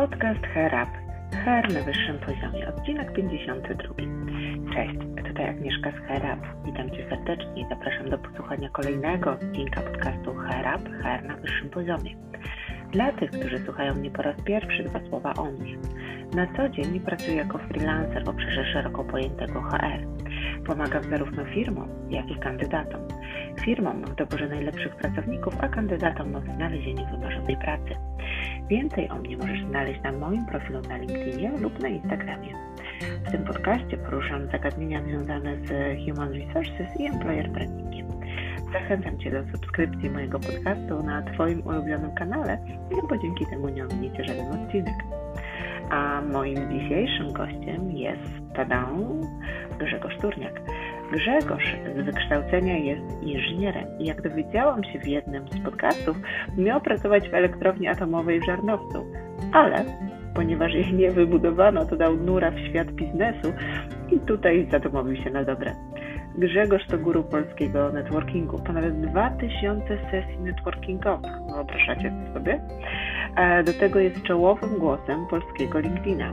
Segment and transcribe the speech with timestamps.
[0.00, 0.86] Podcast Hair.
[1.44, 2.68] Hair na wyższym poziomie.
[2.68, 3.94] Odcinek 52.
[4.74, 4.94] Cześć,
[5.28, 6.48] tutaj Agnieszka z Hair Up.
[6.64, 10.64] Witam Cię serdecznie i zapraszam do posłuchania kolejnego odcinka podcastu Hair.
[11.02, 12.16] Hair na wyższym poziomie.
[12.92, 15.76] Dla tych, którzy słuchają mnie po raz pierwszy, dwa słowa o mnie.
[16.34, 20.06] Na co dzień pracuję jako freelancer w obszarze szeroko pojętego HR.
[20.66, 23.00] Pomagam zarówno firmom, jak i kandydatom.
[23.64, 27.94] Firmom w doborze najlepszych pracowników, a kandydatom w znalezieniu wymarzonej pracy.
[28.68, 32.54] Więcej o mnie możesz znaleźć na moim profilu na LinkedInie lub na Instagramie.
[33.26, 35.68] W tym podcaście poruszam zagadnienia związane z
[36.04, 38.06] Human Resources i Employer Brandingiem.
[38.72, 42.58] Zachęcam Cię do subskrypcji mojego podcastu na Twoim ulubionym kanale,
[42.90, 44.94] no bo dzięki temu nie ominiecie żaden odcinek.
[45.90, 48.88] A moim dzisiejszym gościem jest, tada,
[49.78, 50.60] Grzegorz Turniak.
[51.12, 56.16] Grzegorz z wykształcenia jest inżynierem i jak dowiedziałam się w jednym z podcastów,
[56.58, 59.06] miał pracować w elektrowni atomowej w Żarnowcu,
[59.52, 59.84] ale
[60.34, 63.52] ponieważ jej nie wybudowano, to dał nura w świat biznesu
[64.12, 65.74] i tutaj zadomowił się na dobre.
[66.38, 68.58] Grzegorz to guru polskiego networkingu.
[68.58, 71.32] Ponad 2000 sesji networkingowych.
[71.54, 72.60] Wyobrażacie sobie?
[73.64, 76.32] Do tego jest czołowym głosem polskiego LinkedIna.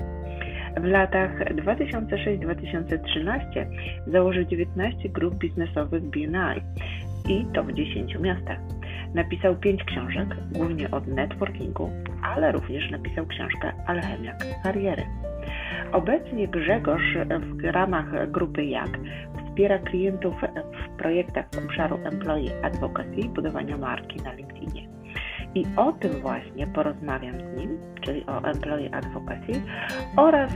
[0.77, 3.65] W latach 2006-2013
[4.07, 6.61] założył 19 grup biznesowych BNI
[7.29, 8.59] i to w 10 miastach.
[9.13, 11.89] Napisał 5 książek, głównie od networkingu,
[12.23, 15.03] ale również napisał książkę Alchemia kariery.
[15.91, 18.99] Obecnie Grzegorz w ramach grupy JAK
[19.45, 20.35] wspiera klientów
[20.85, 24.96] w projektach z obszaru Employee Advocacy i budowania marki na LinkedInie.
[25.57, 29.61] I o tym właśnie porozmawiam z nim, czyli o Employee Advocacy
[30.17, 30.51] oraz,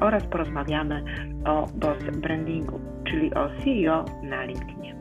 [0.00, 1.04] oraz porozmawiamy
[1.46, 4.94] o Boss Brandingu, czyli o CEO na LinkedInie.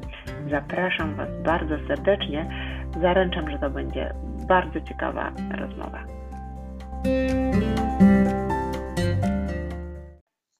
[0.50, 2.50] Zapraszam Was bardzo serdecznie.
[3.02, 4.14] Zaręczam, że to będzie
[4.48, 6.04] bardzo ciekawa rozmowa.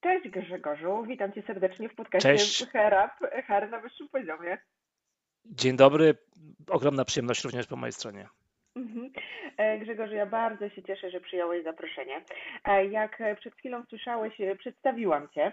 [0.02, 2.68] Cześć Grzegorzu, witam Cię serdecznie w podcaście Cześć.
[2.72, 4.58] Hair Up, Hair na wyższym poziomie.
[5.46, 6.16] Dzień dobry,
[6.70, 8.28] ogromna przyjemność również po mojej stronie.
[8.76, 9.12] Mhm.
[9.58, 12.22] E, Grzegorzu, ja bardzo się cieszę, że przyjąłeś zaproszenie.
[12.66, 15.52] E, Jak przed chwilą słyszałeś, e, przedstawiłam Cię,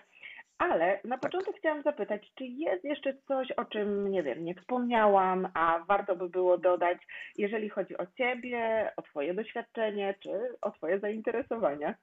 [0.58, 5.48] ale na początek chciałam zapytać, czy jest jeszcze coś, o czym, nie wiem, nie wspomniałam,
[5.54, 6.98] a warto by było dodać,
[7.38, 10.30] jeżeli chodzi o Ciebie, o Twoje doświadczenie, czy
[10.60, 11.94] o Twoje zainteresowania?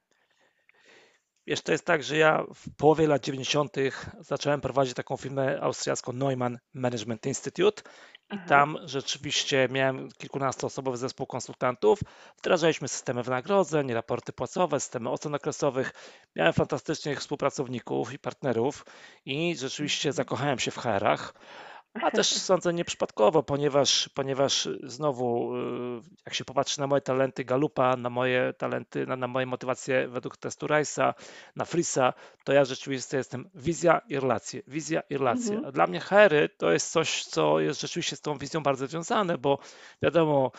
[1.48, 3.76] Wiesz, to jest tak, że ja w połowie lat 90.
[4.20, 7.82] zacząłem prowadzić taką firmę austriacką Neumann Management Institute
[8.30, 11.98] i tam rzeczywiście miałem kilkunastoosobowy zespół konsultantów.
[12.38, 15.92] Wdrażaliśmy systemy wynagrodzeń, raporty płacowe, systemy ocen okresowych.
[16.36, 18.84] Miałem fantastycznych współpracowników i partnerów
[19.24, 21.34] i rzeczywiście zakochałem się w HR-ach.
[22.02, 27.96] A też sądzę nieprzypadkowo, ponieważ, ponieważ znowu, y, jak się popatrzy na moje talenty Galupa,
[27.96, 31.14] na moje talenty, na, na moje motywacje według testu Rice'a,
[31.56, 32.12] na Frisa,
[32.44, 35.50] to ja rzeczywiście jestem wizja i relacje, wizja i relacje.
[35.50, 35.64] Mhm.
[35.66, 39.38] A dla mnie HR to jest coś, co jest rzeczywiście z tą wizją bardzo związane,
[39.38, 39.58] bo
[40.02, 40.52] wiadomo,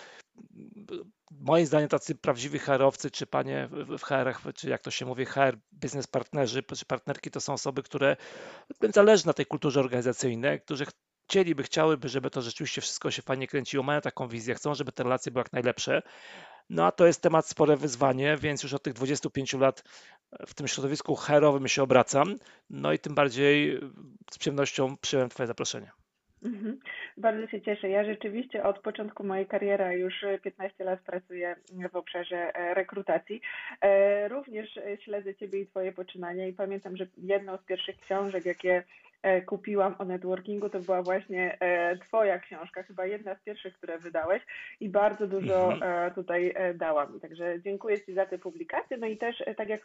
[1.32, 5.58] moim zdaniem tacy prawdziwi HR-owcy, czy panie w HR-ach, czy jak to się mówi, HR
[5.74, 8.18] biznes partnerzy, czy partnerki, to są osoby, które
[8.94, 10.86] zależy na tej kulturze organizacyjnej, którzy
[11.30, 15.04] chcieliby, chciałyby, żeby to rzeczywiście wszystko się fajnie kręciło, mają taką wizję, chcą, żeby te
[15.04, 16.02] relacje były jak najlepsze.
[16.70, 19.84] No a to jest temat spore wyzwanie, więc już od tych 25 lat
[20.48, 22.36] w tym środowisku HR-owym się obracam.
[22.70, 23.80] No i tym bardziej
[24.32, 25.92] z przyjemnością przyjąłem Twoje zaproszenie.
[26.44, 26.80] Mhm.
[27.18, 27.90] Bardzo się cieszę.
[27.90, 31.56] Ja rzeczywiście od początku mojej kariery już 15 lat pracuję
[31.92, 33.42] w obszarze e, rekrutacji.
[33.82, 38.46] E, Również e, śledzę Ciebie i Twoje poczynania i pamiętam, że jedną z pierwszych książek,
[38.46, 38.84] jakie e,
[39.46, 44.44] kupiłam o networkingu, to była właśnie e, Twoja książka, chyba jedna z pierwszych, które wydałeś
[44.80, 46.08] i bardzo dużo Mhm.
[46.08, 47.20] e, tutaj e, dała mi.
[47.20, 48.98] Także dziękuję Ci za te publikacje.
[48.98, 49.82] No i też, e, tak jak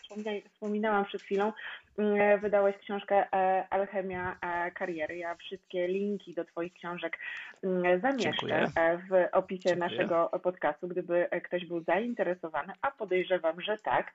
[0.54, 1.52] wspominałam przed chwilą,
[1.98, 5.16] mm, wydałeś książkę e, Alchemia e, kariery.
[5.16, 7.18] Ja wszystkie linki do Twoich książek
[7.64, 8.66] mm, zamieszczę Dziękuję.
[8.76, 9.88] e, w opisie Dziękuję.
[9.90, 14.12] naszego podcastu, gdyby e, ktoś był zainteresowany, a podejrzewam, że tak.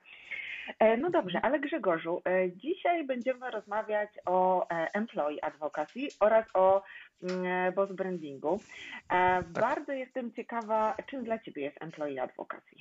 [0.78, 6.82] E, No dobrze, ale Grzegorzu, e, dzisiaj będziemy rozmawiać o e, employee advocacy oraz o
[7.22, 8.60] mm, boss brandingu.
[9.10, 12.76] E, Bardzo jestem ciekawa, czym dla Ciebie jest employee advocacy.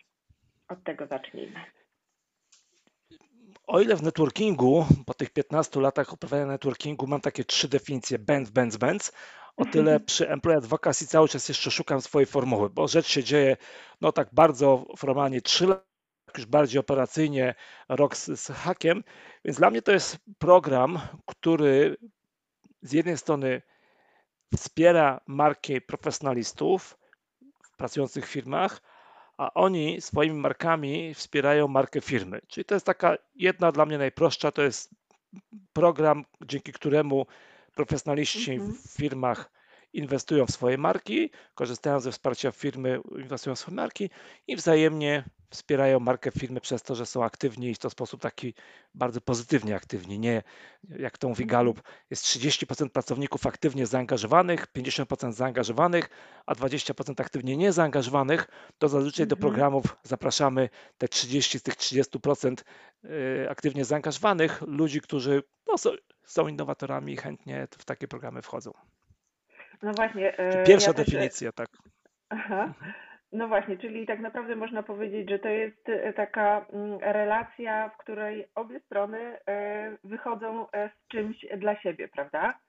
[0.67, 1.59] Od tego zacznijmy.
[3.67, 8.49] O ile w networkingu, po tych 15 latach uprawiania networkingu mam takie trzy definicje bend,
[8.49, 9.11] bend, bend,
[9.57, 13.57] o tyle przy Employee Advocacy cały czas jeszcze szukam swojej formuły, bo rzecz się dzieje
[14.01, 15.88] no tak bardzo formalnie 3 lata,
[16.37, 17.55] już bardziej operacyjnie
[17.89, 19.03] rok z, z hakiem,
[19.45, 21.97] więc dla mnie to jest program, który
[22.81, 23.61] z jednej strony
[24.55, 26.97] wspiera markę profesjonalistów
[27.77, 28.81] pracujących w firmach,
[29.37, 32.41] a oni swoimi markami wspierają markę firmy.
[32.47, 34.89] Czyli to jest taka jedna dla mnie najprostsza, to jest
[35.73, 37.25] program, dzięki któremu
[37.75, 38.73] profesjonaliści Mhm.
[38.73, 39.51] w firmach
[39.93, 44.09] inwestują w swoje marki, korzystają ze wsparcia firmy, inwestują w swoje marki
[44.47, 48.53] i wzajemnie wspierają markę firmy przez to, że są aktywni i w to sposób taki
[48.93, 50.19] bardzo pozytywnie aktywni.
[50.19, 50.43] Nie,
[50.99, 51.45] jak to mówi.
[51.45, 56.09] Gallup, jest 30% pracowników aktywnie zaangażowanych, 50% zaangażowanych,
[56.45, 58.47] a 20% aktywnie niezaangażowanych,
[58.77, 59.41] to zazwyczaj do Mhm.
[59.51, 62.63] programów zapraszamy te 30 z tych 30%
[63.05, 65.89] y, aktywnie zaangażowanych ludzi, którzy no, są,
[66.25, 68.71] są innowatorami i chętnie w takie programy wchodzą.
[69.83, 70.37] No właśnie.
[70.37, 71.67] E, Pierwsza ja też, definicja, tak.
[72.29, 72.73] Aha.
[73.31, 77.97] No właśnie, czyli tak naprawdę można powiedzieć, że to jest e, taka mm, relacja, w
[77.97, 82.59] której obie strony e, wychodzą z czymś dla siebie, prawda?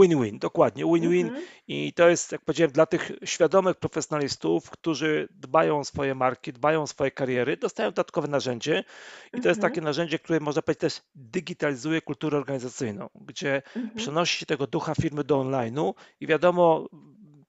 [0.00, 1.26] Win-win, dokładnie, win-win.
[1.26, 1.44] Mhm.
[1.68, 6.82] I to jest, jak powiedziałem, dla tych świadomych profesjonalistów, którzy dbają o swoje marki, dbają
[6.82, 8.84] o swoje kariery, dostają dodatkowe narzędzie.
[9.26, 9.60] I to jest Mhm.
[9.60, 13.96] takie narzędzie, które można powiedzieć też digitalizuje kulturę organizacyjną, gdzie Mhm.
[13.96, 16.88] przenosi się tego ducha firmy do online'u i wiadomo,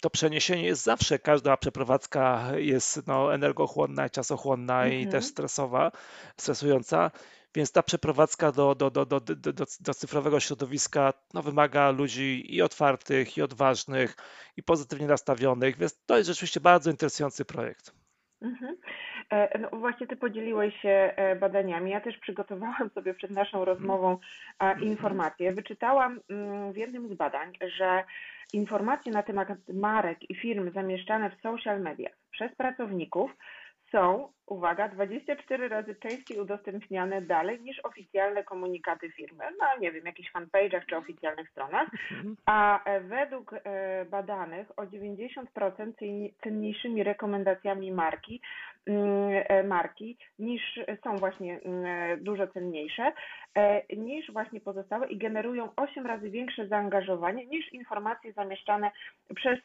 [0.01, 5.23] to przeniesienie jest zawsze, każda przeprowadzka jest no, energochłonna, czasochłonna i też Mhm.
[5.23, 5.91] stresowa,
[6.37, 7.11] stresująca.
[7.55, 9.35] Więc ta przeprowadzka do, do, do, do, do,
[9.79, 14.15] do, cyfrowego środowiska no, wymaga ludzi i otwartych, i odważnych,
[14.57, 17.93] i pozytywnie nastawionych, więc to jest rzeczywiście bardzo interesujący projekt.
[18.41, 18.77] Mhm.
[19.29, 21.91] E, No właśnie ty podzieliłeś się e, badaniami.
[21.91, 24.17] Ja też przygotowałam sobie przed naszą rozmową
[24.81, 25.53] informacje.
[25.53, 28.03] Wyczytałam mm, w jednym z badań, że
[28.53, 33.31] informacje na temat marek i firm zamieszczane w social mediach przez pracowników
[33.91, 40.31] są, uwaga, 24 razy częściej udostępniane dalej niż oficjalne komunikaty firmy, na nie wiem, jakichś
[40.31, 42.35] fanpage'ach czy oficjalnych stronach, Mhm.
[42.45, 45.45] a e, według e, badanych o 90%
[45.99, 48.41] cenni- cenniejszymi rekomendacjami marki,
[48.87, 53.11] mm, e, marki niż są właśnie mm, dużo cenniejsze
[53.97, 58.91] niż właśnie pozostałe i generują 8 razy większe zaangażowanie niż informacje zamieszczane
[59.35, 59.59] przez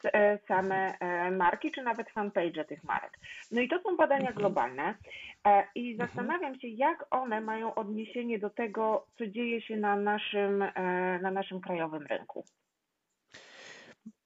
[0.47, 0.93] same
[1.31, 3.19] marki czy nawet fanpage tych marek.
[3.51, 4.35] No i to są badania Mhm.
[4.35, 6.07] globalne e, i Mhm.
[6.07, 11.31] zastanawiam się, jak one mają odniesienie do tego, co dzieje się na naszym, e, na
[11.31, 12.43] naszym krajowym rynku.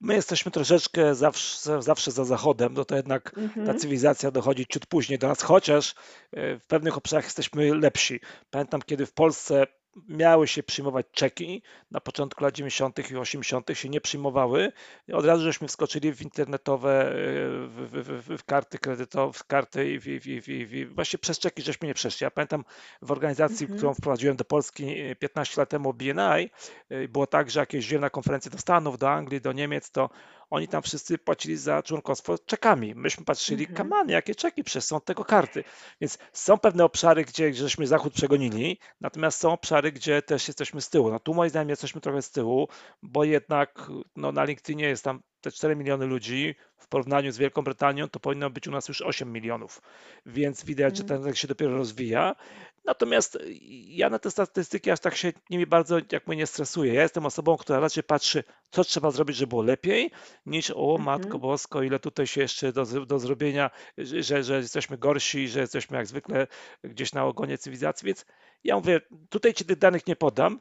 [0.02, 3.78] My jesteśmy troszeczkę zawsze, zawsze za Zachodem, no to jednak ta Mhm.
[3.78, 5.96] cywilizacja dochodzi ciut później do nas, chociaż
[6.32, 8.20] e, w pewnych obszarach jesteśmy lepsi.
[8.50, 9.68] Pamiętam, kiedy w Polsce
[10.08, 11.62] miały się przyjmować czeki,
[11.92, 13.12] na początku lat 90.
[13.12, 13.70] i 80.
[13.74, 14.72] się nie przyjmowały.
[15.08, 17.14] I Od razu żeśmy wskoczyli w internetowe, e,
[17.68, 21.40] w, w, w, karty kredytowe, w karty i w, w, w, w, w, właśnie przez
[21.40, 22.24] czeki żeśmy nie przeszli.
[22.24, 22.66] Ja pamiętam
[23.02, 23.78] w organizacji, Mhm.
[23.78, 26.50] którą wprowadziłem do Polski e, 15 lat temu, BNI,
[26.90, 30.10] e, było tak, że jak jeździłem na konferencje do Stanów, do Anglii, do Niemiec, to
[30.54, 32.96] oni tam wszyscy płacili za członkostwo czekami.
[32.96, 33.78] Myśmy patrzyli, Mhm.
[33.78, 35.64] kamany, jakie czeki, przecież są tego karty.
[36.02, 40.90] Więc są pewne obszary, gdzie żeśmy Zachód przegonili, natomiast są obszary, gdzie też jesteśmy z
[40.90, 41.12] tyłu.
[41.12, 42.68] No tu moim zdaniem jesteśmy trochę z tyłu,
[43.04, 47.62] bo jednak no, na LinkedInie jest tam te 4 miliony ludzi, w porównaniu z Wielką
[47.62, 49.82] Brytanią to powinno być u nas już 8 milionów,
[50.26, 51.08] więc widać, że Mhm.
[51.08, 52.36] ten rynek się dopiero rozwija.
[52.86, 53.38] Natomiast
[53.88, 56.94] ja na te statystyki aż tak się nimi bardzo jakby nie stresuję.
[56.94, 60.12] Ja jestem osobą, która raczej patrzy, co trzeba zrobić, żeby było lepiej,
[60.46, 61.42] niż o Matko Mhm.
[61.42, 66.08] Bosko, ile tutaj się jeszcze do, do zrobienia, że, że jesteśmy gorsi, że jesteśmy jak
[66.08, 66.48] zwykle
[66.84, 68.26] gdzieś na ogonie cywilizacji, więc
[68.64, 70.60] ja mówię, tutaj ci tych danych nie podam.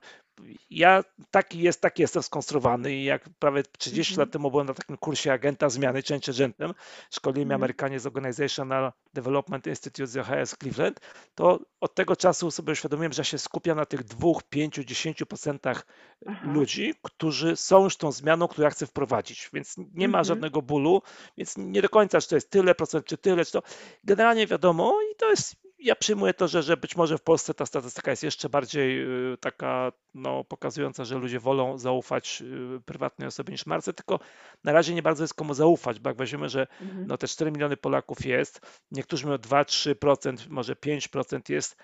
[0.70, 4.26] Ja taki jest, taki jestem skonstruowany i jak prawie 30 Mhm.
[4.26, 6.74] lat temu byłem na takim kursie agenta zmiany, change agentem,
[7.10, 7.60] szkolili mnie Mhm.
[7.60, 11.00] Amerykanie z Organizational Development Institute z z Cleveland,
[11.34, 15.82] to od tego czasu sobie uświadomiłem, że ja się skupiam na tych 2, 5, 10%
[16.26, 16.52] Aha.
[16.52, 20.24] ludzi, którzy są już tą zmianą, którą ja chcę wprowadzić, więc nie ma Mhm.
[20.24, 21.02] żadnego bólu,
[21.36, 23.62] więc nie do końca, czy to jest tyle procent, czy tyle, czy to
[24.04, 27.66] generalnie wiadomo i to jest, ja przyjmuję to, że, że być może w Polsce ta
[27.66, 32.42] statystyka jest jeszcze bardziej y, taka no, pokazująca, że ludzie wolą zaufać
[32.76, 34.18] y, prywatnej osobie niż marce, tylko
[34.64, 37.06] na razie nie bardzo jest komu zaufać, bo jak weźmiemy, że Mhm.
[37.06, 38.60] no te 4 miliony Polaków jest,
[38.90, 41.76] niektórzy mają 2-3%, może 5% jest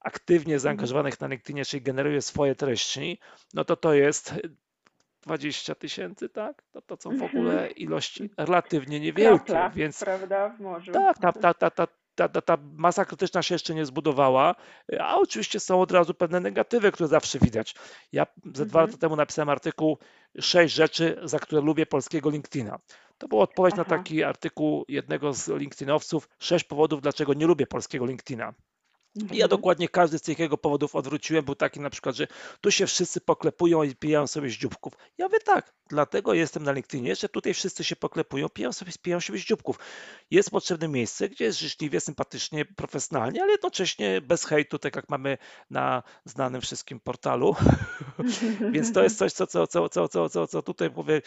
[0.00, 0.60] aktywnie Mhm.
[0.60, 3.20] zaangażowanych na LinkedInie, czyli generuje swoje treści,
[3.54, 4.34] no to to jest
[5.22, 6.62] 20 tysięcy, tak?
[6.74, 7.30] No to są w Mhm.
[7.30, 10.92] ogóle ilości relatywnie niewielkie, Kropla, więc prawda, w morzu.
[10.92, 11.86] tak, ta, ta, ta, ta,
[12.16, 14.54] ta, ta, ta masa krytyczna się jeszcze nie zbudowała,
[15.00, 17.74] a oczywiście są od razu pewne negatywy, które zawsze widać.
[18.12, 18.86] Ja ze dwa Mhm.
[18.86, 19.98] lata temu napisałem artykuł
[20.40, 22.78] sześć rzeczy, za które lubię polskiego LinkedIna.
[23.18, 23.96] To była odpowiedź na Aha.
[23.96, 28.54] taki artykuł jednego z LinkedInowców, sześć powodów, dlaczego nie lubię polskiego LinkedIna.
[29.32, 31.44] Ja dokładnie każdy z tych jego powodów odwróciłem.
[31.44, 32.26] Był taki na przykład, że
[32.60, 34.92] tu się wszyscy poklepują i pijają sobie z dzióbków.
[35.18, 39.20] Ja mówię tak, dlatego jestem na LinkedInie, że tutaj wszyscy się poklepują, piją sobie, pijają
[39.20, 39.78] sobie z dzióbków.
[40.30, 45.38] Jest potrzebne miejsce, gdzie jest życzliwie, sympatycznie, profesjonalnie, ale jednocześnie bez hejtu, tak jak mamy
[45.70, 47.56] na znanym wszystkim portalu.
[48.72, 51.22] Więc to jest coś, co, co, co, co, co, co, co tutaj mówię.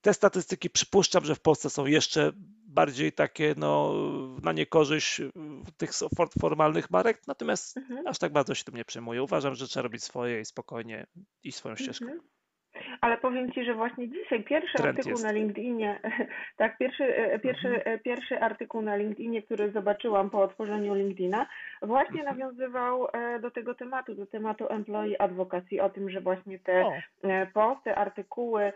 [0.00, 2.32] Te statystyki przypuszczam, że w Polsce są jeszcze
[2.68, 3.94] bardziej takie no,
[4.42, 5.22] na niekorzyść
[5.76, 5.90] tych
[6.40, 8.06] formalnych marek, natomiast mhm.
[8.06, 9.22] aż tak bardzo się tym nie przejmuję.
[9.22, 11.06] Uważam, że trzeba robić swoje i spokojnie
[11.44, 12.04] iść swoją ścieżką.
[12.04, 12.28] Mhm.
[13.00, 15.24] Ale powiem Ci, że właśnie dzisiaj pierwszy Trend artykuł jest.
[15.24, 16.00] na LinkedInie,
[16.56, 17.94] tak, pierwszy, e, pierwszy, mhm.
[17.94, 21.46] E, pierwszy artykuł na LinkedInie, który zobaczyłam po otworzeniu LinkedIna,
[21.82, 22.38] właśnie mhm.
[22.38, 26.92] nawiązywał e, do tego tematu, do tematu employee advocacy, o tym, że właśnie te o.
[27.54, 28.72] posty, artykuły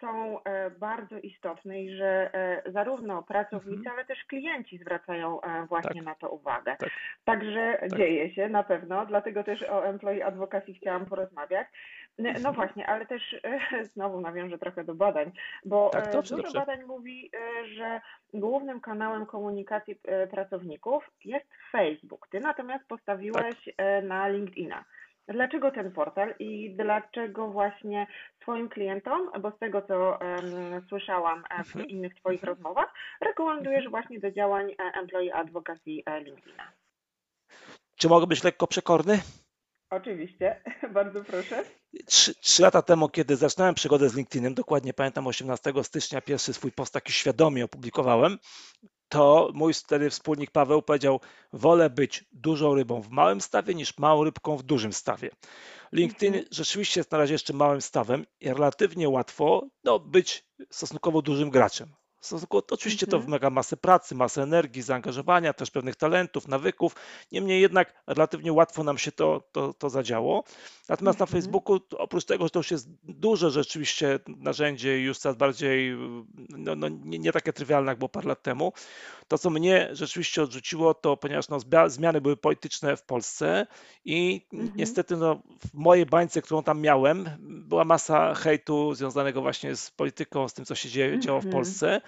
[0.00, 3.96] są e, bardzo istotne i że e, zarówno pracownicy, mhm.
[3.96, 6.04] ale też klienci zwracają e, właśnie tak.
[6.04, 6.76] na to uwagę.
[6.78, 6.90] Tak.
[7.24, 7.98] Także tak.
[7.98, 11.66] dzieje się na pewno, dlatego też o employee advocacy chciałam porozmawiać.
[12.18, 12.54] No mhm.
[12.54, 13.36] właśnie, ale też
[13.94, 15.32] znowu nawiążę trochę do badań,
[15.64, 17.30] bo tak, dobrze, dużo badań mówi,
[17.76, 18.00] że
[18.34, 22.28] głównym kanałem komunikacji pracowników jest Facebook.
[22.28, 24.04] Ty natomiast postawiłeś tak.
[24.04, 24.84] na LinkedIna.
[25.28, 28.06] Dlaczego ten portal i dlaczego właśnie
[28.42, 31.86] swoim klientom, bo z tego co um, słyszałam w mhm.
[31.86, 33.90] innych Twoich rozmowach, rekomendujesz mhm.
[33.90, 36.72] właśnie do działań e, Employee Advocacy e, LinkedIna?
[37.96, 39.20] Czy mogę być lekko przekorny?
[39.90, 40.60] Oczywiście,
[40.94, 41.64] bardzo proszę.
[42.06, 46.72] Trzy, trzy, lata temu, kiedy zaczynałem przygodę z LinkedInem, dokładnie pamiętam 18 stycznia, pierwszy swój
[46.72, 48.38] post taki świadomie opublikowałem,
[49.08, 51.20] to mój wtedy wspólnik Paweł powiedział:
[51.52, 55.30] Wolę być dużą rybą w małym stawie niż małą rybką w dużym stawie.
[55.92, 56.46] LinkedIn mhm.
[56.50, 61.92] rzeczywiście jest na razie jeszcze małym stawem i relatywnie łatwo no, być stosunkowo dużym graczem.
[62.70, 63.26] Oczywiście to mhm.
[63.26, 66.96] wymaga masy pracy, masy energii, zaangażowania, też pewnych talentów, nawyków.
[67.32, 70.44] Niemniej jednak relatywnie łatwo nam się to, to, to zadziało.
[70.88, 71.42] Natomiast na mhm.
[71.42, 75.96] Facebooku, oprócz tego, że to już jest duże rzeczywiście narzędzie już coraz bardziej
[76.48, 78.72] no, no nie, nie, takie trywialne, jak było parę lat temu,
[79.28, 83.66] to co mnie rzeczywiście odrzuciło, to ponieważ no, zmiany były polityczne w Polsce
[84.04, 84.72] i mhm.
[84.76, 90.48] niestety no, w mojej bańce, którą tam miałem, była masa hejtu związanego właśnie z polityką,
[90.48, 91.46] z tym, co się dzieje, działo w.
[91.50, 92.00] Polsce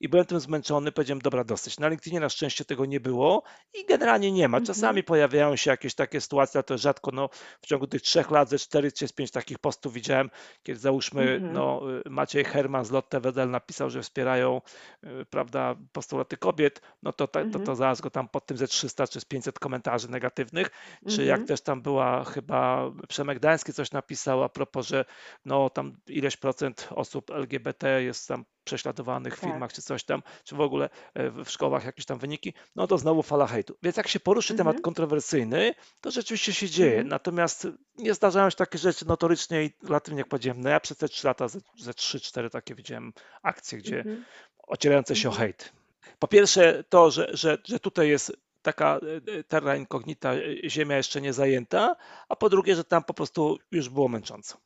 [0.00, 1.78] i byłem tym zmęczony, powiedziałem, dobra, dosyć.
[1.78, 3.42] Na LinkedInie na szczęście tego nie było
[3.74, 4.60] i generalnie nie ma.
[4.60, 5.06] Czasami -hmm.
[5.06, 7.28] pojawiają się jakieś takie sytuacje, ale to rzadko, no
[7.60, 10.30] w ciągu tych trzech lat ze cztery czy pięć takich postów widziałem,
[10.62, 11.52] kiedy załóżmy, -hmm.
[11.52, 14.60] no Maciej Herman z Lotte Wedel napisał, że wspierają,
[15.04, 17.76] y, prawda, postulaty kobiet, no to, to, to, to mhm.
[17.76, 20.70] zaraz go tam pod tym ze 300 czy z 500 komentarzy negatywnych,
[21.08, 21.46] czy jak mhm.
[21.46, 25.04] też tam była chyba Przemek Dański coś napisał a propos, że
[25.44, 29.50] no tam ileś procent osób LGBT jest tam prześladowanych w tak.
[29.50, 32.98] filmach czy coś tam, czy w ogóle e, w szkołach jakieś tam wyniki, no to
[32.98, 33.76] znowu fala hejtu.
[33.82, 34.66] Więc jak się poruszy mhm.
[34.68, 36.92] temat kontrowersyjny, to rzeczywiście się dzieje.
[36.92, 37.08] Mhm.
[37.08, 41.08] Natomiast nie zdarzają się takie rzeczy notorycznie i relatywnie, jak powiedziałem, no ja przez te
[41.08, 43.12] trzy lata ze, ze 3-4 takie widziałem
[43.42, 44.24] akcje, gdzie mhm.
[44.66, 45.48] ocierające się o mhm.
[45.48, 45.72] hejt.
[46.18, 49.00] Po pierwsze to, że, że, że tutaj jest taka
[49.38, 51.96] e, terra incognita, e, ziemia jeszcze nie zajęta,
[52.28, 54.58] a po drugie, że tam po prostu już było męcząco.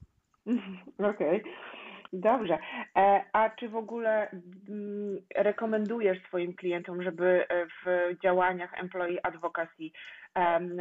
[0.98, 1.40] Okej.
[1.40, 1.42] Okay.
[2.12, 2.58] Dobrze.
[2.96, 4.30] E, a czy w ogóle
[4.68, 9.90] mm, rekomendujesz swoim klientom, żeby e, w działaniach employee advocacy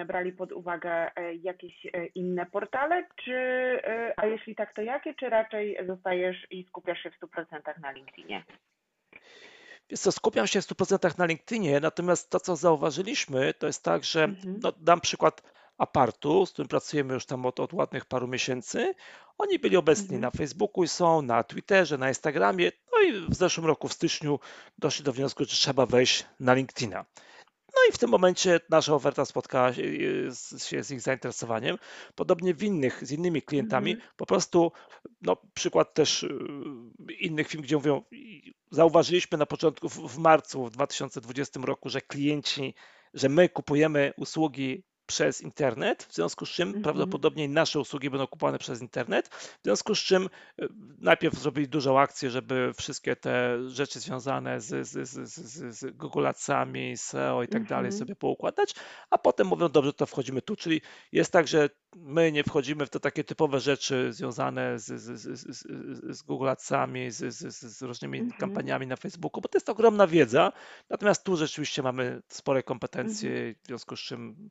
[0.07, 3.35] brali pod uwagę e, jakieś inne portale, czy,
[4.17, 8.43] a jeśli tak, to jakie, czy raczej zostajesz i skupiasz się w 100% na LinkedInie?
[9.89, 14.03] Wiesz co, skupiam się w 100% na LinkedInie, natomiast to, co zauważyliśmy, to jest tak,
[14.03, 14.59] że mhm.
[14.63, 18.93] no, dam przykład Apartu, z którym pracujemy już tam od, od ładnych paru miesięcy.
[19.37, 20.21] Oni byli obecni mhm.
[20.21, 22.71] na Facebooku i są, na Twitterze, na Instagramie.
[22.93, 24.39] No i w zeszłym roku, w styczniu,
[24.77, 27.05] doszli do wniosku, że trzeba wejść na LinkedIna.
[27.75, 29.83] No i w tym momencie nasza oferta spotkała się
[30.83, 31.77] z ich zainteresowaniem.
[32.15, 34.09] Podobnie w innych, z innymi klientami, mm -hmm.
[34.17, 34.71] po prostu,
[35.21, 36.29] no przykład też y,
[37.19, 38.03] innych firm, gdzie mówią,
[38.71, 42.75] zauważyliśmy na początku, w marcu w 2020 roku, że klienci,
[43.13, 46.83] że my kupujemy usługi przez internet, w związku z czym mm -hmm.
[46.83, 51.99] prawdopodobnie nasze usługi będą kupowane przez internet, w związku z czym e, najpierw zrobili dużą
[51.99, 57.47] akcję, żeby wszystkie te rzeczy związane z, z, z, z, z Google Adsami, SEO i
[57.47, 57.69] tak mm -hmm.
[57.69, 57.99] dalej mhm.
[57.99, 58.75] sobie poukładać,
[59.09, 62.89] a potem mówią, dobrze, to wchodzimy tu, czyli jest tak, że my nie wchodzimy w
[62.89, 68.19] te takie typowe rzeczy związane z, z, z, z Google Adsami, z, z, z różnymi
[68.19, 68.37] mm -hmm.
[68.37, 70.51] kampaniami na Facebooku, bo to jest ogromna wiedza,
[70.89, 73.55] natomiast tu rzeczywiście mamy spore kompetencje, mm -hmm.
[73.63, 74.49] w związku z czym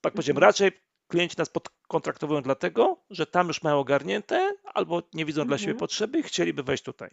[0.00, 0.70] tak powiedziałem, raczej
[1.08, 5.48] klienci nas podkontraktowują dlatego, że tam już mają ogarnięte albo nie widzą mhm.
[5.48, 5.80] dla siebie mhm.
[5.80, 7.10] potrzeby i chcieliby wejść tutaj.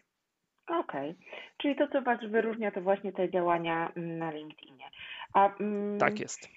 [0.68, 1.16] Okej, okay.
[1.58, 4.86] czyli to, co Was wyróżnia, to właśnie te działania mm, na LinkedInie.
[5.34, 6.50] A, mm, tak jest.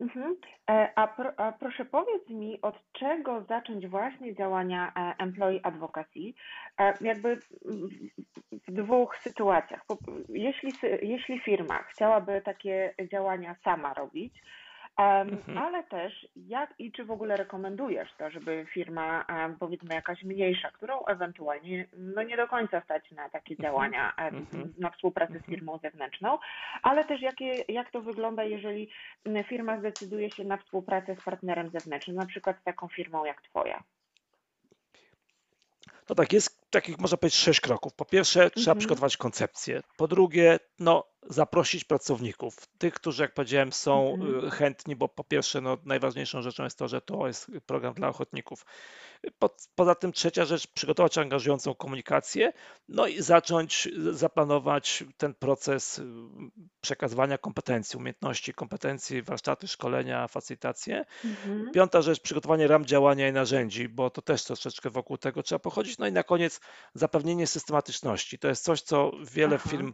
[0.00, 0.36] Mhm.
[0.70, 6.32] E, a, pro, a proszę powiedz mi, od czego zacząć właśnie działania e, Employee Advocacy?
[6.80, 7.36] E, jakby
[8.52, 9.84] w dwóch sytuacjach.
[10.28, 14.34] Jeśli, jeśli firma chciałaby takie działania sama robić,
[14.96, 15.58] Mhm.
[15.58, 19.24] Ale też jak i czy w ogóle rekomendujesz to, żeby firma,
[19.60, 23.62] powiedzmy jakaś mniejsza, którą ewentualnie no nie do końca stać na takie mhm.
[23.62, 24.74] działania, mhm.
[24.78, 26.38] na współpracę z firmą zewnętrzną,
[26.82, 28.90] ale też jakie, jak to wygląda, jeżeli
[29.48, 33.82] firma zdecyduje się na współpracę z partnerem zewnętrznym, na przykład z taką firmą jak Twoja?
[36.08, 37.94] No tak, jest takich, można powiedzieć, sześć kroków.
[37.94, 38.78] Po pierwsze, trzeba mhm.
[38.78, 39.82] przygotować koncepcję.
[39.96, 44.46] Po drugie, no, zaprosić pracowników, tych, którzy, jak powiedziałem, są mhm.
[44.46, 48.08] Y, chętni, bo po pierwsze, no, najważniejszą rzeczą jest to, że to jest program dla
[48.08, 48.66] ochotników.
[49.38, 52.52] Po, poza tym trzecia rzecz, przygotować angażującą komunikację,
[52.88, 56.04] no i zacząć zaplanować ten proces y,
[56.80, 61.04] przekazywania kompetencji, umiejętności, kompetencji, warsztaty, szkolenia, facylitacje.
[61.24, 61.70] Mhm.
[61.72, 65.98] Piąta rzecz, przygotowanie ram działania i narzędzi, bo to też troszeczkę wokół tego trzeba pochodzić.
[65.98, 66.60] No i na koniec
[66.94, 68.38] zapewnienie systematyczności.
[68.38, 69.70] To jest coś, co wiele Aha.
[69.70, 69.92] firm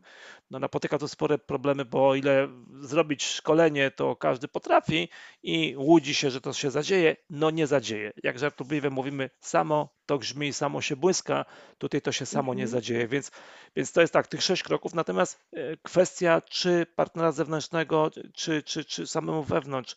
[0.50, 2.48] no, napotyka tu spore problemy, bo o ile
[2.80, 5.08] zrobić szkolenie, to każdy potrafi
[5.42, 8.12] i łudzi się, że to się zadzieje, no nie zadzieje.
[8.22, 11.44] Jak żartobliwie mówimy, samo to grzmi, samo się błyska,
[11.78, 12.80] tutaj to się samo nie mhm.
[12.80, 13.30] zadzieje, więc,
[13.76, 18.84] więc to jest tak, tych sześć kroków, natomiast e, kwestia czy partnera zewnętrznego, czy, czy,
[18.84, 19.96] czy samemu wewnątrz,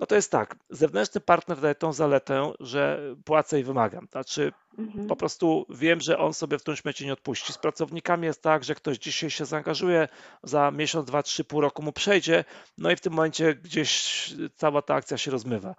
[0.00, 4.06] no to jest tak, zewnętrzny partner daje tą zaletę, że płacę i wymagam.
[4.10, 5.06] Znaczy, Mhm.
[5.06, 7.52] Po prostu wiem, że on sobie w tym śmieci nie odpuści.
[7.52, 10.08] Z pracownikami jest tak, że ktoś dzisiaj się zaangażuje,
[10.42, 12.44] za miesiąc, dwa, trzy, pół roku mu przejdzie,
[12.78, 15.74] no i w tym momencie gdzieś cała ta akcja się rozmywa.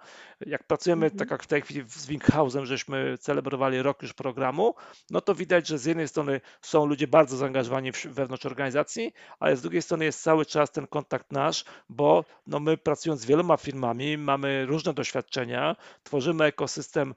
[0.46, 1.18] Jak pracujemy, mhm.
[1.18, 4.74] tak jak w tej chwili z Winkhausem, żeśmy celebrowali rok już programu,
[5.10, 9.62] no to widać, że z jednej strony są ludzie bardzo zaangażowani wewnątrz organizacji, ale z
[9.62, 14.18] drugiej strony jest cały czas ten kontakt nasz, bo no my pracując z wieloma firmami,
[14.18, 17.14] mamy różne doświadczenia, tworzymy ekosystem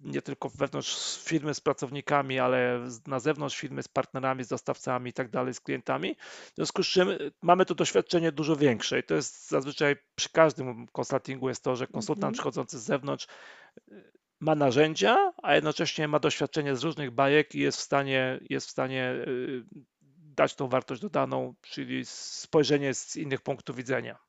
[0.00, 0.87] nie tylko wewnątrz
[1.24, 5.60] firmy z pracownikami, ale na zewnątrz firmy z partnerami, z dostawcami i tak dalej, z
[5.60, 6.16] klientami.
[6.52, 10.28] W związku z czym y, mamy to doświadczenie dużo większe i to jest zazwyczaj przy
[10.28, 12.36] każdym konsultingu jest to, że konsultant mm -hmm.
[12.36, 13.26] przychodzący z zewnątrz
[13.92, 18.66] y, ma narzędzia, a jednocześnie ma doświadczenie z różnych bajek i jest w stanie, jest
[18.66, 19.64] w stanie y,
[20.38, 24.27] dać tą wartość dodaną, czyli spojrzenie z innych punktów widzenia.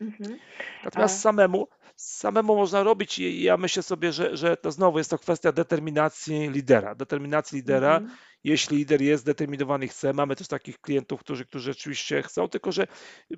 [0.00, 0.38] Mhm.
[0.84, 5.18] Natomiast samemu, samemu można robić i ja myślę sobie, że, że to znowu jest to
[5.18, 6.94] kwestia determinacji lidera.
[6.94, 8.16] Determinacji lidera, mhm.
[8.44, 10.12] jeśli lider jest zdeterminowany i chce.
[10.12, 12.86] Mamy też takich klientów, którzy, którzy rzeczywiście chcą, tylko że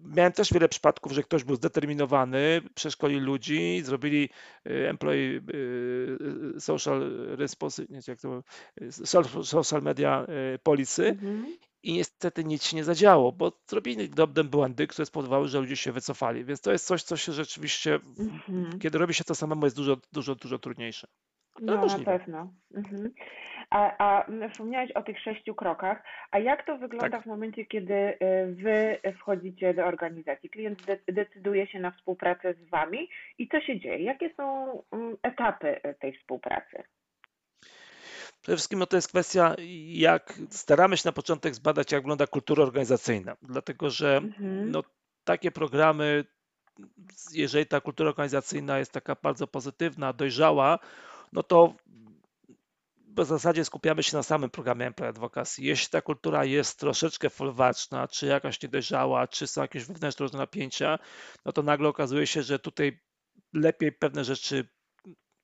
[0.03, 4.29] miałem też wiele przypadków, że ktoś był zdeterminowany, przeszkolili ludzi, zrobili
[4.67, 5.41] y, employee
[6.57, 8.43] y, social responsibility, jak to
[9.45, 14.87] social media y, policy mhm i niestety nic się nie zadziało, bo zrobili drobne błędy,
[14.87, 16.45] które spowodowały, że ludzie się wycofali.
[16.45, 18.79] Więc to jest coś, co się rzeczywiście, mhm.
[18.79, 21.07] kiedy robi się to samemu, jest dużo, dużo, dużo trudniejsze.
[21.61, 22.13] No, możliwe.
[22.13, 22.53] na pewno.
[22.75, 23.11] Mhm.
[23.71, 27.23] A, a wspomniałeś o tych sześciu krokach, a jak to wygląda tak.
[27.23, 28.17] w momencie, kiedy y,
[28.49, 30.51] wy wchodzicie do organizacji?
[30.51, 33.99] Klient decyduje się na współpracę z wami i co się dzieje?
[33.99, 36.83] Jakie są mm, etapy y, tej współpracy?
[38.47, 39.55] Przede wszystkim no to jest kwestia,
[39.87, 44.71] jak staramy się na początek zbadać, jak wygląda kultura organizacyjna, dlatego że mhm.
[44.71, 44.83] no,
[45.25, 46.25] takie programy,
[47.33, 50.79] jeżeli ta kultura organizacyjna jest taka bardzo pozytywna, dojrzała,
[51.33, 51.75] no to
[53.17, 55.63] w zasadzie skupiamy się na samym programie Employee Advocacy.
[55.63, 60.99] Jeśli ta kultura jest troszeczkę folwarczna, czy jakaś niedojrzała, czy są jakieś wewnętrzne napięcia,
[61.45, 63.01] no to nagle okazuje się, że tutaj
[63.53, 64.69] lepiej pewne rzeczy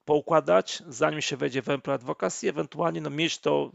[0.04, 3.70] poukładać, zanim się wejdzie w Employee Advocacy, ewentualnie no, mieć to,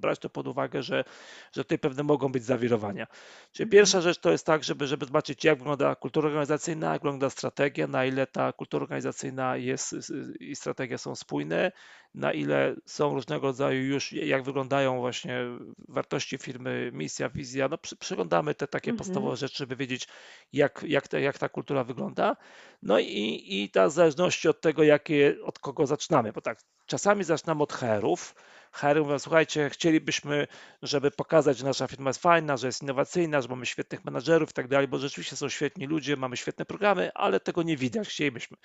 [0.00, 1.04] brać to pod uwagę, że,
[1.52, 3.06] że tutaj pewne mogą być zawirowania.
[3.52, 3.70] Czyli mhm.
[3.70, 7.86] pierwsza rzecz to jest tak, żeby, żeby zobaczyć, jak wygląda kultura organizacyjna, jak wygląda strategia,
[7.86, 9.94] na ile ta kultura organizacyjna jest
[10.40, 11.72] i strategia są spójne,
[12.14, 15.40] na ile są różnego rodzaju już, jak wyglądają właśnie
[15.88, 17.68] wartości firmy, misja, wizja.
[17.68, 18.98] No, przy, przyglądamy te takie mhm.
[18.98, 20.08] podstawowe rzeczy, żeby wiedzieć,
[20.52, 22.36] jak, jak, te, jak ta kultura wygląda.
[22.82, 27.24] No i, i ta w zależności od tego, jakie, od kogo zaczynamy, bo tak, czasami
[27.24, 28.34] zaczynamy od HR-ów,
[28.72, 30.46] HR mówią, słuchajcie, chcielibyśmy,
[30.82, 34.52] żeby pokazać, że nasza firma jest fajna, że jest innowacyjna, że mamy świetnych menadżerów i
[34.52, 38.56] tak dalej, bo rzeczywiście są świetni ludzie, mamy świetne programy, ale tego nie widać, chcielibyśmy.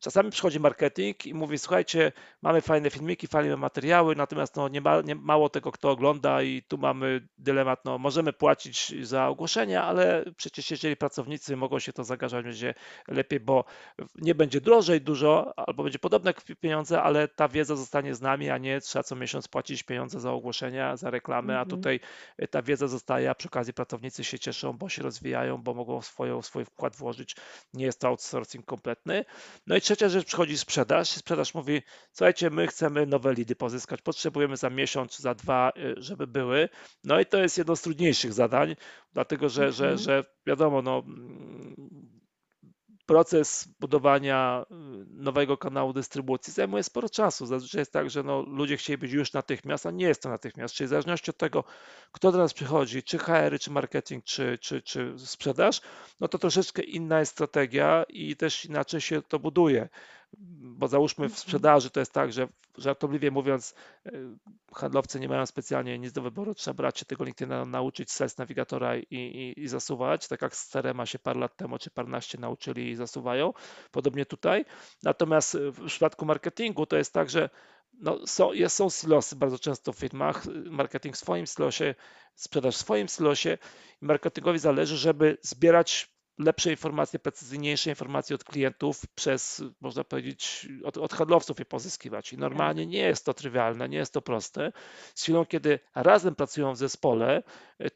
[0.00, 5.00] Czasami przychodzi marketing i mówi, słuchajcie, mamy fajne filmiki, fajne materiały, natomiast no, nie, ma,
[5.00, 10.24] nie mało tego, kto ogląda i tu mamy dylemat, no możemy płacić za ogłoszenia, ale
[10.36, 12.74] przecież jeżeli pracownicy mogą się to zaangażować, będzie
[13.08, 13.64] lepiej, bo
[14.14, 18.58] nie będzie drożej dużo, albo będzie podobne pieniądze, ale ta wiedza zostanie z nami, a
[18.58, 21.68] nie trzeba co miesiąc płacić pieniądze za ogłoszenia, za reklamy, a Mhm.
[21.70, 22.00] tutaj
[22.50, 26.42] ta wiedza zostaje, a przy okazji pracownicy się cieszą, bo się rozwijają, bo mogą swoją,
[26.42, 27.36] swój wkład włożyć.
[27.74, 29.24] Nie jest to outsourcing kompletny.
[29.66, 31.08] No i trzecia rzecz, przychodzi sprzedaż.
[31.08, 36.26] Sprzedaż mówi, słuchajcie, my chcemy nowe lidy pozyskać, potrzebujemy za miesiąc, za dwa, y, żeby
[36.26, 36.68] były.
[37.04, 38.76] No i to jest jedno z trudniejszych zadań,
[39.12, 39.98] dlatego że, że, Mhm.
[39.98, 42.13] że wiadomo, no, mm,
[43.06, 44.74] proces budowania y,
[45.10, 47.46] nowego kanału dystrybucji zajmuje sporo czasu.
[47.46, 50.74] Zazwyczaj jest tak, że no, ludzie chcieliby już natychmiast, a nie jest to natychmiast.
[50.74, 51.64] Czyli w zależności od tego,
[52.12, 55.80] kto do nas przychodzi, czy HR, czy marketing, czy, czy, czy sprzedaż,
[56.20, 59.88] no to troszeczkę inna jest strategia i też inaczej się to buduje
[60.60, 61.40] bo załóżmy w Mhm.
[61.40, 63.74] sprzedaży to jest tak, że żartobliwie mówiąc,
[64.06, 64.10] e,
[64.74, 68.96] handlowcy nie mają specjalnie nic do wyboru, trzeba brać się tego LinkedIna, nauczyć sales nawigatora
[68.96, 72.90] i, i, i zasuwać, tak jak z CRM się parę lat temu czy paręnaście nauczyli
[72.90, 73.52] i zasuwają,
[73.90, 74.64] podobnie tutaj.
[75.02, 77.50] Natomiast w przypadku marketingu to jest tak, że
[78.00, 81.94] no, są, jest, są silosy bardzo często w firmach, marketing w swoim silosie,
[82.34, 83.58] sprzedaż w swoim silosie
[84.02, 90.96] i marketingowi zależy, żeby zbierać lepsze informacje, precyzyjniejsze informacje od klientów przez, można powiedzieć, od,
[90.96, 92.32] od handlowców je pozyskiwać.
[92.32, 92.90] I normalnie tak.
[92.90, 94.72] nie jest to trywialne, nie jest to proste.
[95.14, 97.42] Z chwilą, kiedy razem pracują w zespole,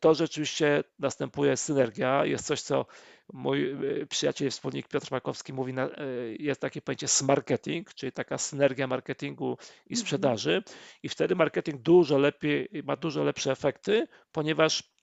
[0.01, 2.25] to rzeczywiście następuje synergia.
[2.25, 2.87] Jest coś, co
[3.33, 5.91] mój e, przyjaciel, wspólnik Piotr Makowski mówi, na, e,
[6.39, 9.97] jest takie pojęcie marketing, czyli taka synergia marketingu i mhm.
[9.97, 10.63] sprzedaży.
[11.03, 14.98] I wtedy marketing dużo lepiej, ma dużo lepsze efekty, ponieważ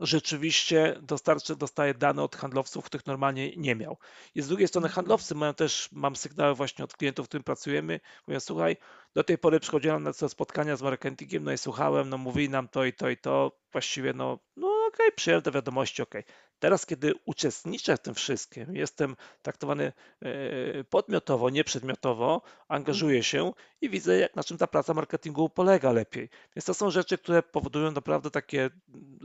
[0.00, 3.96] rzeczywiście dostarczy, dostaje dane od handlowców, których normalnie nie miał.
[4.34, 4.94] I z drugiej strony mhm.
[4.94, 8.76] handlowcy mają też, mam sygnały właśnie od klientów, w którym pracujemy, mówią, słuchaj,
[9.14, 12.84] do tej pory przychodziłem na spotkania z marketingiem, no i słuchałem, no mówili nam to
[12.84, 16.02] i to i to, właściwie no, no okay, przyjąłem do wiadomości.
[16.02, 16.24] Okay.
[16.58, 23.90] Teraz, kiedy uczestniczę w tym wszystkim, jestem traktowany e, podmiotowo, nie przedmiotowo, angażuję się i
[23.90, 26.28] widzę, jak, na czym ta praca marketingu polega lepiej.
[26.56, 28.70] Więc to są rzeczy, które powodują naprawdę takie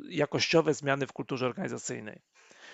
[0.09, 2.21] jakościowe zmiany w kulturze organizacyjnej.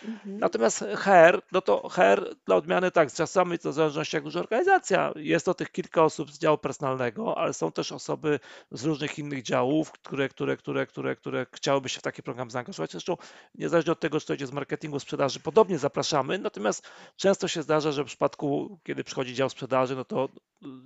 [0.04, 0.40] Mhm.
[0.40, 5.14] Natomiast HR, no to HR dla odmiany tak, czasami to w zależności jak duża organizacja,
[5.16, 8.40] jest to tych kilka osób z działu personalnego, ale są też osoby
[8.72, 12.92] z różnych innych działów, które, które, które, które, które chciałyby się w taki program zaangażować.
[12.92, 13.18] Zresztą
[13.56, 17.92] niezależnie od tego, czy to idzie z marketingu, sprzedaży, podobnie zapraszamy, natomiast często się zdarza,
[17.92, 20.30] że w przypadku, kiedy przychodzi dział sprzedaży, no to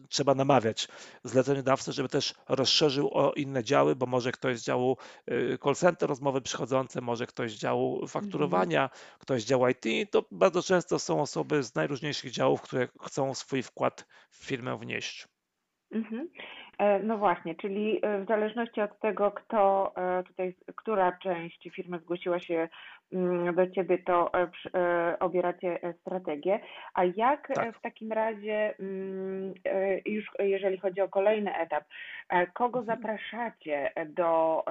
[0.10, 0.88] trzeba namawiać
[1.24, 4.98] zleceniodawcę, żeby też rozszerzył o inne działy, bo może ktoś z działu
[5.32, 9.02] y, call center, rozmowy przychodzące, może ktoś z działu fakturowania, mhm.
[9.20, 10.12] Ktoś z działu IT.
[10.12, 15.28] To bardzo często są osoby z najróżniejszych działów, które chcą swój wkład w firmę wnieść.
[15.92, 16.30] Mhm.
[16.78, 22.00] E, no właśnie, czyli e, w zależności od tego, kto e, tutaj, która część firmy
[22.00, 22.70] zgłosiła się
[23.14, 24.32] mm, do Ciebie, to
[25.20, 26.60] obieracie strategię.
[26.94, 27.78] A jak tak.
[27.78, 29.54] w takim razie, mm,
[30.06, 31.84] już jeżeli chodzi o kolejny etap,
[32.54, 32.98] kogo mhm.
[32.98, 34.64] zapraszacie do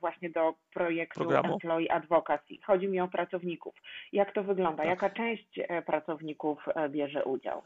[0.00, 1.54] właśnie do projektu Programu.
[1.54, 2.54] Employee Advocacy?
[2.64, 3.74] Chodzi mi o pracowników.
[4.12, 4.82] Jak to wygląda?
[4.82, 4.86] Tak.
[4.86, 7.62] Jaka część pracowników bierze udział?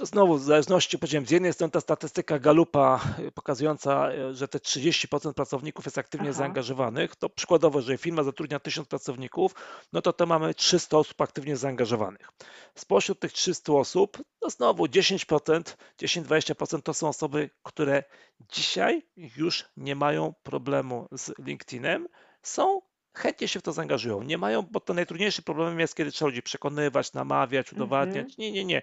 [0.00, 4.48] To znowu w zależności, powiedziałem, z jednej strony ta statystyka Galupa y, pokazująca, y, że
[4.48, 6.38] te 30% pracowników jest aktywnie Aha.
[6.38, 9.54] zaangażowanych, to przykładowo, jeżeli firma zatrudnia 1000 pracowników,
[9.92, 12.28] no to to mamy 300 osób aktywnie zaangażowanych.
[12.74, 18.04] Spośród tych 300 osób, no znowu 10%, 10-20% to są osoby, które
[18.52, 22.08] dzisiaj już nie mają problemu z LinkedInem,
[22.42, 22.80] są
[23.14, 24.22] chętnie się w to zaangażują.
[24.22, 28.24] Nie mają, bo to najtrudniejszy problemem jest, kiedy trzeba ludzi przekonywać, namawiać, udowadniać.
[28.24, 28.34] Mhm.
[28.38, 28.82] Nie, nie, nie.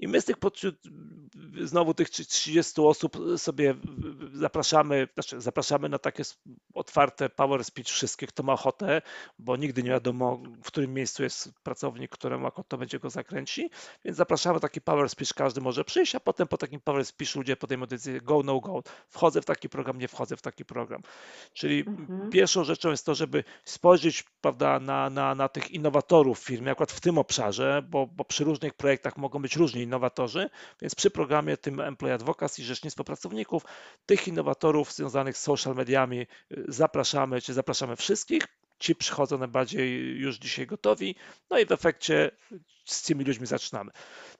[0.00, 0.36] I my z tych
[1.64, 3.74] znowu tych 30 osób sobie
[4.32, 6.22] zapraszamy, znaczy zapraszamy na takie
[6.74, 9.02] otwarte power speech wszystkich, kto ma ochotę,
[9.38, 13.70] bo nigdy nie wiadomo, w którym miejscu jest pracownik, któremu to będzie go zakręci,
[14.04, 17.56] więc zapraszamy taki power speech, każdy może przyjść, a potem po takim power speech ludzie
[17.56, 21.02] podejmują decyzję go, no go, wchodzę w taki program, nie wchodzę w taki program.
[21.52, 22.30] Czyli mhm.
[22.30, 26.92] pierwszą rzeczą jest to, żeby spojrzeć prawda, na, na, na tych innowatorów w firmie, akurat
[26.92, 30.50] w tym obszarze, bo, bo przy różnych projektach mogą być różni innowatorzy,
[30.82, 33.64] więc przy programie tym Employee Advocacy, Rzecznictwo Pracowników,
[34.06, 38.42] tych innowatorów związanych z social mediami y, zapraszamy, czy zapraszamy wszystkich.
[38.78, 41.14] Ci przychodzą najbardziej już dzisiaj gotowi,
[41.50, 42.30] no i w efekcie
[42.84, 43.90] z tymi ludźmi zaczynamy.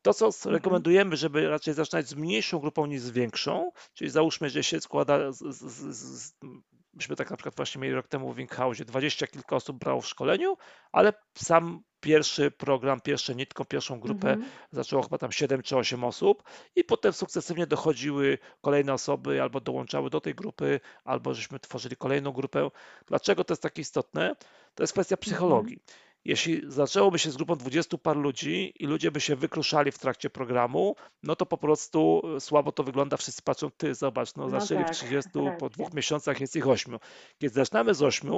[0.03, 0.55] To, co mhm.
[0.55, 5.33] rekomendujemy, żeby raczej zaczynać z mniejszą grupą niż z większą, czyli załóżmy, że się składa
[5.33, 6.35] z, z, z,
[7.01, 10.07] myśmy tak na przykład właśnie mieli rok temu w Winkhausie, dwadzieścia kilka osób brało w
[10.07, 10.57] szkoleniu,
[10.93, 14.51] ale sam pierwszy program, pierwsze nitką, pierwszą grupę mhm.
[14.73, 16.43] zaczęło chyba tam 7 czy 8 osób
[16.77, 22.33] i potem sukcesywnie dochodziły kolejne osoby albo dołączały do tej grupy, albo żeśmy tworzyli kolejną
[22.33, 22.71] grupę.
[23.07, 24.37] Dlaczego to jest takie istotne?
[24.75, 25.75] To jest kwestia psychologii.
[25.75, 26.10] Mhm.
[26.25, 30.31] Jeśli zaczęłoby się z grupą 20 par ludzi i ludzie by się wykruszali w trakcie
[30.31, 33.17] programu, no to po prostu słabo to wygląda.
[33.17, 35.69] Wszyscy patrzą, ty zobacz, no, No zaczęli w tak, 30, po racja.
[35.69, 36.99] dwóch miesiącach jest ich 8.
[37.39, 38.31] Kiedy zaczynamy z 8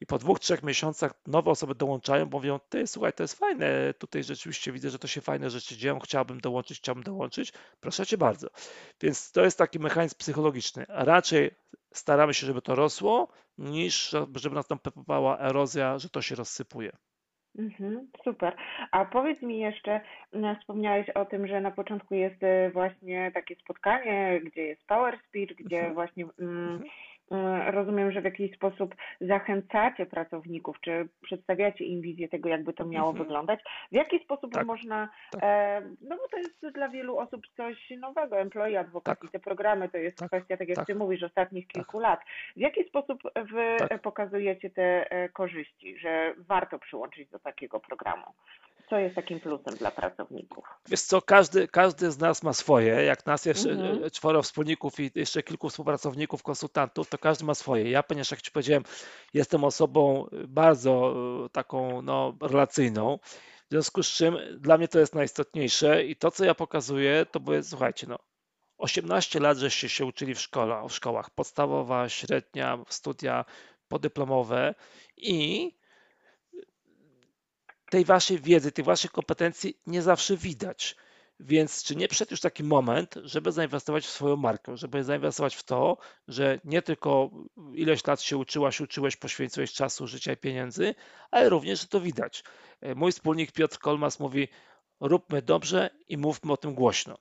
[0.00, 4.24] i po dwóch, trzech miesiącach nowe osoby dołączają, mówią, ty słuchaj, to jest fajne, tutaj
[4.24, 8.48] rzeczywiście widzę, że to się fajne rzeczy dzieją, chciałbym dołączyć, chciałbym dołączyć, proszę cię bardzo.
[9.00, 10.86] Więc to jest taki mechanizm psychologiczny.
[10.88, 11.50] Raczej
[11.92, 16.92] staramy się, żeby to rosło, niż żeby następowała erozja, że to się rozsypuje.
[17.58, 18.52] Mhm, super.
[18.90, 20.00] A powiedz mi jeszcze,
[20.32, 25.18] mm, wspomniałeś o tym, że na początku jest e, właśnie takie spotkanie, gdzie jest Power
[25.28, 25.94] Speech, gdzie Mhm.
[25.94, 26.68] właśnie mm, Mhm.
[26.76, 26.88] mm,
[27.70, 33.08] rozumiem, że w jakiś sposób zachęcacie pracowników, czy przedstawiacie im wizję tego, jakby to miało
[33.10, 33.24] Mhm.
[33.24, 33.60] wyglądać.
[33.92, 35.40] W jaki sposób Tak, można, tak.
[35.44, 39.30] e, no bo to jest dla wielu osób coś nowego, employee advocacy, Tak.
[39.30, 40.86] te programy, to jest Tak, kwestia, tak jak tak.
[40.86, 41.74] ty mówisz, ostatnich Tak.
[41.74, 42.20] kilku lat.
[42.56, 48.24] W jaki sposób wy e, pokazujecie te e, korzyści, że warto przyłączyć do takiego programu?
[48.88, 50.64] Co jest takim plusem dla pracowników?
[50.88, 53.04] Wiesz co, każdy, każdy z nas ma swoje.
[53.04, 54.04] Jak nas jest Mhm.
[54.04, 57.90] e, czworo wspólników i jeszcze kilku współpracowników, konsultantów, to każdy ma swoje.
[57.90, 58.84] Ja, ponieważ jak Ci powiedziałem,
[59.34, 61.14] jestem osobą bardzo
[61.46, 63.18] e, taką no, relacyjną,
[63.66, 67.40] w związku z czym dla mnie to jest najistotniejsze i to, co ja pokazuję, to
[67.40, 68.18] było, słuchajcie, no,
[68.78, 73.44] 18 lat, żeście się uczyli w, szkola, w szkołach, podstawowa, średnia, studia
[73.88, 74.74] podyplomowe
[75.16, 75.72] i
[77.96, 80.96] tej waszej wiedzy, tej waszej kompetencji nie zawsze widać.
[81.40, 85.62] Więc czy nie przyszedł już taki moment, żeby zainwestować w swoją markę, żeby zainwestować w
[85.62, 85.96] to,
[86.28, 87.30] że nie tylko
[87.74, 90.94] ileś lat się uczyłaś, uczyłeś, poświęciłeś czasu, życia i pieniędzy,
[91.30, 92.44] ale również, że to widać.
[92.80, 94.48] E, Mój wspólnik Piotr Kolmas mówi,
[95.00, 97.18] róbmy dobrze i mówmy o tym głośno.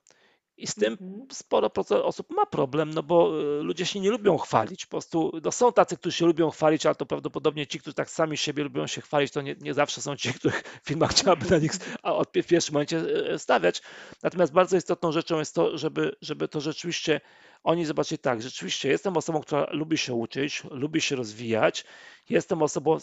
[0.57, 1.27] I z tym Mhm.
[1.31, 1.71] sporo
[2.03, 4.85] osób ma problem, no bo y, ludzie się nie lubią chwalić.
[4.85, 8.09] Po prostu no są tacy, którzy się lubią chwalić, ale to prawdopodobnie ci, którzy tak
[8.09, 11.57] sami siebie lubią się chwalić, to nie, nie zawsze są ci, których firma chciałaby na
[11.57, 11.71] nich
[12.03, 12.97] od w pierwszym momencie
[13.29, 13.81] e, stawiać.
[14.23, 17.21] Natomiast bardzo istotną rzeczą jest to, żeby, żeby to rzeczywiście
[17.65, 21.85] oni zobaczyli tak, rzeczywiście jestem osobą, która lubi się uczyć, lubi się rozwijać,
[22.29, 22.97] jestem osobą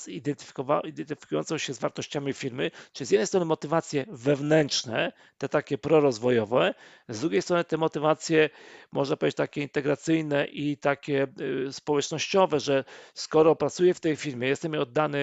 [0.84, 6.74] identyfikującą się z wartościami firmy, czyli z jednej strony motywacje wewnętrzne, te takie prorozwojowe,
[7.08, 8.50] z drugiej strony te motywacje,
[8.92, 11.26] można powiedzieć, takie integracyjne i takie
[11.68, 15.18] y, społecznościowe, że skoro pracuję w tej firmie, jestem jej oddany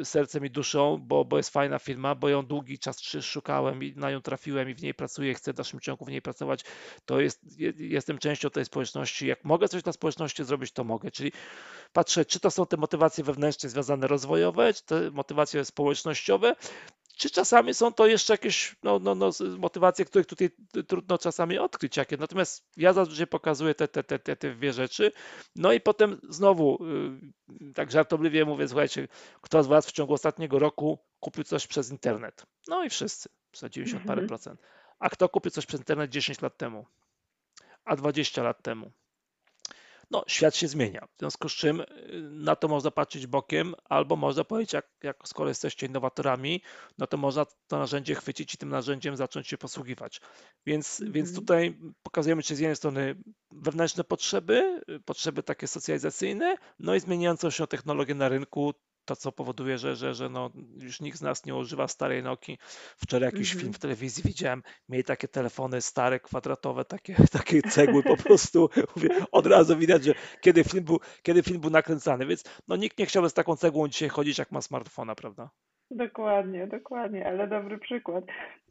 [0.00, 3.92] y, sercem i duszą, bo, bo jest fajna firma, bo ją długi czas szukałem i
[3.96, 6.64] na nią trafiłem i w niej pracuję, chcę w dalszym ciągu w niej pracować,
[7.06, 9.26] to jest, je- jestem częścią tej społeczności.
[9.26, 11.10] Jak mogę coś dla społeczności zrobić, to mogę.
[11.10, 11.32] Czyli
[11.92, 16.56] patrzę, czy to są te motywacje wewnętrzne związane rozwojowe, czy te motywacje społecznościowe,
[17.16, 20.50] czy czasami są to jeszcze jakieś no, no, no, motywacje, których tutaj
[20.88, 22.16] trudno czasami odkryć jakie.
[22.16, 25.12] Natomiast ja zazwyczaj pokazuję te, te, te, te, te dwie rzeczy.
[25.56, 26.78] No i potem znowu
[27.50, 29.08] y, tak żartobliwie mówię, słuchajcie,
[29.40, 32.46] kto z Was w ciągu ostatniego roku kupił coś przez internet?
[32.68, 34.28] No i wszyscy, za 90 parę Mhm.
[34.28, 34.60] procent.
[34.98, 36.86] A kto kupił coś przez internet 10 lat temu?
[37.84, 38.92] A 20 lat temu?
[40.10, 41.06] No, świat się zmienia.
[41.16, 41.86] W związku z czym y,
[42.30, 46.62] na to można patrzeć bokiem, albo można powiedzieć, jak, jak skoro jesteście innowatorami,
[46.98, 50.20] no to można to narzędzie chwycić i tym narzędziem zacząć się posługiwać.
[50.66, 51.34] Więc, więc Mhm.
[51.34, 53.14] tutaj pokazujemy, czy z jednej strony
[53.52, 58.74] wewnętrzne potrzeby, y, potrzeby takie socjalizacyjne, no i zmieniającą się technologię na rynku,
[59.10, 62.58] to co powoduje, że, że, że no, już nikt z nas nie używa starej Nokii.
[62.96, 63.74] Wczoraj jakiś film Mhm.
[63.74, 68.70] w telewizji widziałem, mieli takie telefony stare, kwadratowe, takie, takie cegły po prostu.
[69.32, 73.06] Od razu widać, że kiedy film, był, kiedy film był nakręcany, więc no, nikt nie
[73.06, 75.50] chciałby z taką cegłą dzisiaj chodzić, jak ma smartfona, prawda?
[75.90, 78.24] Dokładnie, dokładnie, ale dobry przykład.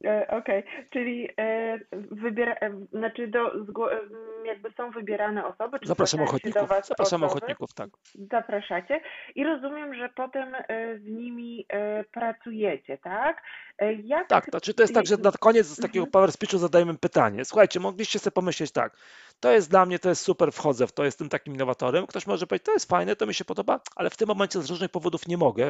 [0.05, 3.99] E, Okej, czyli e, wybiera, e, znaczy do, zgło- e,
[4.47, 7.89] jakby są wybierane osoby, czy zgłaszają się do ochotników, Was zapraszamy osoby, ochotników, tak.
[8.31, 9.01] zapraszacie
[9.35, 13.41] i rozumiem, że potem e, z nimi e, pracujecie, tak?
[13.79, 16.11] E, Jak, Tak, to, znaczy to jest tak, że na koniec z takiego Mhm.
[16.11, 17.45] power speechu zadajemy pytanie.
[17.45, 18.95] Słuchajcie, mogliście sobie pomyśleć tak,
[19.39, 22.07] to jest dla mnie, to jest super, wchodzę w to, jestem takim innowatorem.
[22.07, 24.69] Ktoś może powiedzieć, to jest fajne, to mi się podoba, ale w tym momencie z
[24.69, 25.67] różnych powodów nie mogę,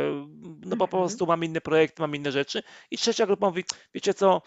[0.66, 1.04] no bo po Mhm.
[1.10, 2.64] prostu mam inny projekt, mam inne rzeczy.
[2.92, 4.42] I trzecia grupa mówi, wiecie co,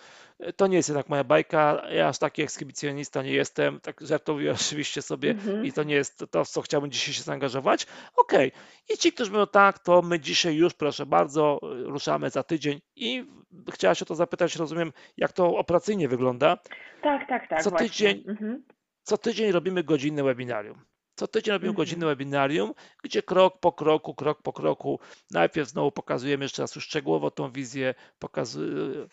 [0.56, 5.02] to nie jest jednak moja bajka, ja aż taki ekshibicjonista nie jestem, tak żartuję oczywiście
[5.02, 5.64] sobie Mhm.
[5.64, 7.86] i to nie jest to, w co chciałbym dzisiaj się zaangażować.
[8.16, 8.52] Okej.
[8.94, 13.26] I ci, którzy mówią tak, to my dzisiaj już, proszę bardzo, ruszamy za tydzień i
[13.72, 16.56] chciałaś o to zapytać, rozumiem, jak to operacyjnie wygląda.
[17.02, 18.62] Tak, tak, tak, Co tydzień, Mhm.
[19.02, 20.84] Co tydzień robimy godzinne webinarium.
[21.14, 22.16] Co tydzień robimy godzinne mhm.
[22.16, 27.30] webinarium, gdzie krok po kroku, krok po kroku, najpierw znowu pokazujemy jeszcze raz już szczegółowo
[27.30, 27.94] tą wizję,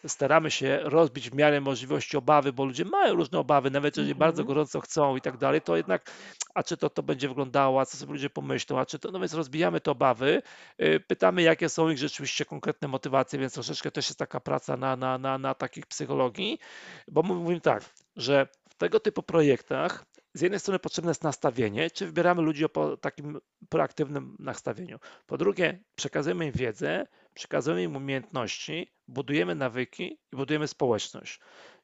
[0.07, 4.19] staramy się rozbić w miarę możliwości obawy, bo ludzie mają różne obawy, nawet jeżeli mhm.
[4.19, 6.11] bardzo gorąco chcą i tak dalej, to jednak,
[6.55, 9.19] a czy to, to będzie wyglądało, a co sobie ludzie pomyślą, a czy to, no
[9.19, 10.41] więc rozbijamy te obawy,
[10.81, 14.95] y, pytamy, jakie są ich rzeczywiście konkretne motywacje, więc troszeczkę też jest taka praca na,
[14.95, 16.59] na, na, na takich psychologii,
[17.07, 17.83] bo mówimy tak,
[18.15, 18.47] że
[18.79, 23.39] tego typu projektach z jednej strony potrzebne jest nastawienie, czy wybieramy ludzi o takim
[23.69, 24.99] proaktywnym nastawieniu.
[25.25, 31.39] Po drugie, przekazujemy im wiedzę, przekazujemy im umiejętności, budujemy nawyki i budujemy społeczność.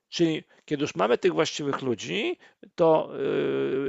[0.09, 2.37] Czyli kiedy już mamy tych właściwych ludzi,
[2.75, 3.09] to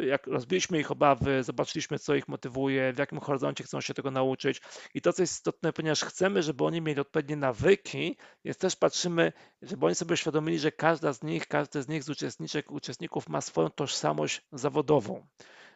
[0.02, 4.10] y, jak rozbiliśmy ich obawy, zobaczyliśmy, co ich motywuje, w jakim horyzoncie chcą się tego
[4.10, 4.60] nauczyć
[4.94, 9.32] i to, co jest istotne, ponieważ chcemy, żeby oni mieli odpowiednie nawyki, jest też patrzymy,
[9.62, 13.40] żeby oni sobie uświadomili, że każda z nich, każdy z nich z uczestniczek, uczestników ma
[13.40, 15.26] swoją tożsamość zawodową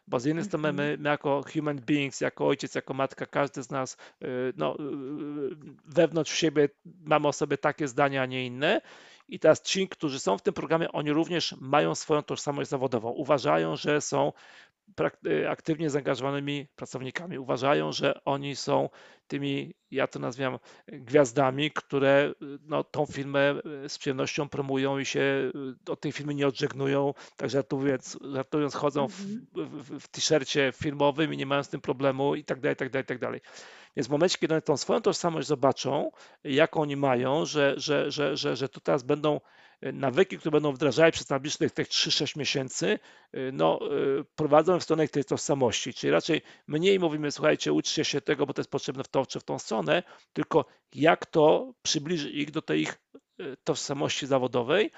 [0.06, 1.02] bo z jednej strony my, mhm.
[1.02, 4.26] my, jako human beings, jako ojciec, jako matka, każdy z nas y,
[4.56, 4.80] no, y,
[5.86, 8.80] wewnątrz siebie mamy o sobie takie zdania, a nie inne
[9.30, 13.10] i teraz ci, którzy są w tym programie, oni również mają swoją tożsamość zawodową.
[13.10, 14.32] Uważają, że są
[15.48, 17.38] aktywnie zaangażowanymi pracownikami.
[17.38, 18.88] Uważają, że oni są
[19.26, 23.54] tymi, ja to nazywam gwiazdami, które no, tą firmę
[23.88, 25.52] z przyjemnością promują i się
[25.88, 27.14] od tej firmy nie odżegnują.
[27.36, 29.82] Tak żartując, żartując chodzą w, mhm.
[29.82, 32.90] w, w t-shircie firmowym i nie mają z tym problemu i tak dalej, i tak
[32.90, 33.40] dalej, tak dalej.
[33.96, 36.10] Więc w momencie, kiedy oni tą swoją tożsamość zobaczą,
[36.44, 39.40] jaką oni mają, że, że, że, że, że tu teraz będą
[39.82, 42.98] nawyki, które będą wdrażali przez najbliższych tych 3-6 miesięcy,
[43.32, 45.94] e, no, e, prowadzą w stronę tej tożsamości.
[45.94, 49.40] Czyli raczej mniej mówimy, słuchajcie, uczcie się tego, bo to jest potrzebne w tą czy
[49.40, 50.64] w tą stronę, tylko
[50.94, 52.98] jak to przybliży ich do tej ich
[53.64, 54.90] tożsamości zawodowej.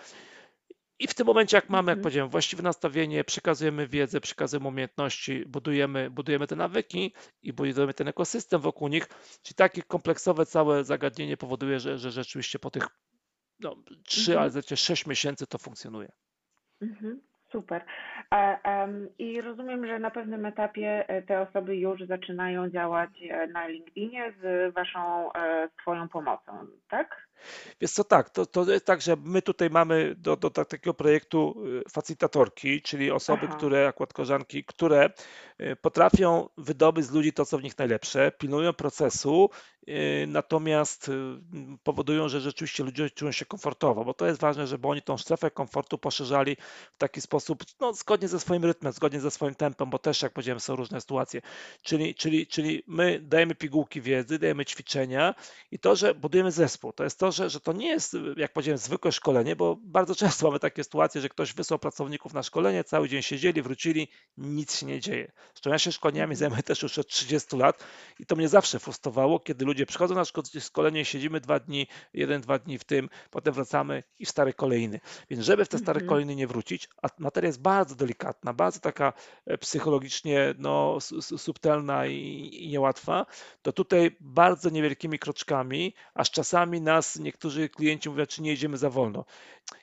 [0.99, 2.03] I w tym momencie, jak mamy, jak mhm.
[2.03, 8.61] powiedziałem, właściwe nastawienie, przekazujemy wiedzę, przekazujemy umiejętności, budujemy, budujemy te nawyki i budujemy ten ekosystem
[8.61, 9.09] wokół nich,
[9.43, 12.89] czyli takie kompleksowe całe zagadnienie powoduje, że, że rzeczywiście po tych
[13.63, 14.53] no, 3, mhm.
[14.55, 16.13] ale 6 miesięcy to funkcjonuje.
[16.81, 17.21] Mhm.
[17.53, 17.85] Super.
[19.19, 24.35] I rozumiem, że na pewnym etapie e, te osoby już zaczynają działać e, na LinkedInie
[24.43, 27.29] z Waszą e, swoją pomocą, tak?
[27.81, 31.65] Wiesz co, tak, to, to jest tak, że my tutaj mamy do, do takiego projektu
[31.67, 33.57] y, facilitatorki, czyli osoby, Aha.
[33.57, 35.11] które, akurat koleżanki, które
[35.81, 39.51] potrafią wydobyć z ludzi to, co w nich najlepsze, pilnują procesu,
[39.89, 41.11] y, natomiast
[41.83, 45.51] powodują, że rzeczywiście ludzie czują się komfortowo, bo to jest ważne, żeby oni tą strefę
[45.51, 46.57] komfortu poszerzali
[46.95, 50.33] w taki sposób, no, zgodnie ze swoim rytmem, zgodnie ze swoim tempem, bo też, jak
[50.33, 51.41] powiedziałem, są różne sytuacje.
[51.83, 55.35] Czyli, czyli, czyli my dajemy pigułki wiedzy, dajemy ćwiczenia
[55.71, 58.79] i to, że budujemy zespół, to jest to, że, że to nie jest, jak powiedziałem,
[58.79, 63.09] zwykłe szkolenie, bo bardzo często mamy takie sytuacje, że ktoś wysłał pracowników na szkolenie, cały
[63.09, 65.33] dzień siedzieli, wrócili, nic się nie dzieje.
[65.55, 66.37] Zresztą ja się szkoleniami mhm.
[66.37, 67.85] zajmuję też już od 30 lat
[68.19, 70.25] i to mnie zawsze frustrowało, kiedy ludzie przychodzą na
[70.61, 75.01] szkolenie, siedzimy dwa dni, jeden, dwa dni w tym, potem wracamy i stare kolejny.
[75.31, 76.09] Więc żeby w te stare mhm.
[76.09, 79.13] kolejny nie wrócić, a materia jest bardzo delikatna, bardzo taka
[79.47, 80.99] e, psychologicznie no,
[81.37, 83.27] subtelna i, i niełatwa,
[83.63, 88.91] to tutaj bardzo niewielkimi kroczkami, aż czasami nas niektórzy klienci mówią, czy nie jedziemy za
[88.91, 89.25] wolno.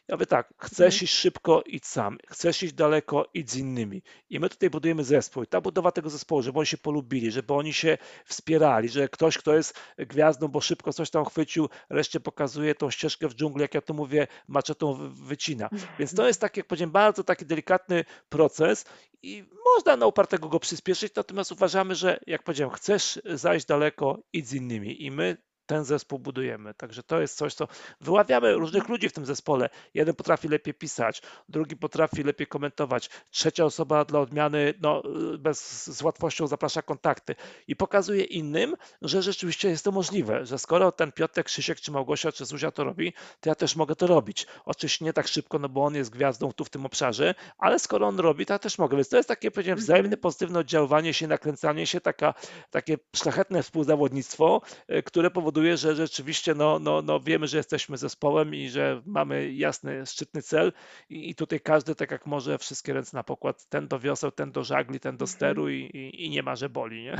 [0.07, 1.03] Ja mówię tak, chcesz mhm.
[1.03, 4.01] iść szybko, idź sam, chcesz iść daleko, idź z innymi.
[4.29, 5.45] I my tutaj budujemy zespół.
[5.49, 9.55] Ta budowa tego zespołu, żeby oni się polubili, żeby oni się wspierali, że ktoś, kto
[9.55, 13.81] jest gwiazdą, bo szybko coś tam chwycił, reszcie pokazuje tą ścieżkę w dżungli, jak ja
[13.81, 15.69] to mówię, maczetą wycina.
[15.99, 18.85] Więc to jest taki, jak powiedziałem, bardzo taki delikatny proces
[19.23, 19.43] i
[19.75, 24.53] można na upartego go przyspieszyć, natomiast uważamy, że jak powiedziałem, chcesz zajść daleko, idź z
[24.53, 25.05] innymi.
[25.05, 25.37] I my
[25.69, 26.73] ten zespół budujemy.
[26.73, 27.67] Także to jest coś, co
[28.01, 29.69] wyławiamy różnych ludzi w tym zespole.
[29.93, 35.03] Jeden potrafi lepiej pisać, drugi potrafi lepiej komentować, trzecia osoba dla odmiany no,
[35.39, 37.35] bez, z łatwością zaprasza kontakty
[37.67, 42.31] i pokazuje innym, że rzeczywiście jest to możliwe, że skoro ten Piotrek, Krzysiek, czy Małgosia,
[42.31, 44.47] czy Zuzia to robi, to ja też mogę to robić.
[44.65, 48.07] Oczywiście nie tak szybko, no bo on jest gwiazdą tu w tym obszarze, ale skoro
[48.07, 48.97] on robi, to ja też mogę.
[48.97, 50.21] Więc to jest takie, powiedziałem, wzajemne mhm.
[50.21, 52.33] pozytywne oddziaływanie się, nakręcanie się, taka,
[52.71, 57.97] takie szlachetne współzawodnictwo, e, które powoduje powoduje, że rzeczywiście no, no, no wiemy, że jesteśmy
[57.97, 60.73] zespołem i że mamy jasny, szczytny cel
[61.09, 64.51] i, i tutaj każdy tak jak może wszystkie ręce na pokład, ten do wioseł, ten
[64.51, 65.35] do żagli, ten do mhm.
[65.35, 67.15] steru i, i, i nie ma, że boli, nie?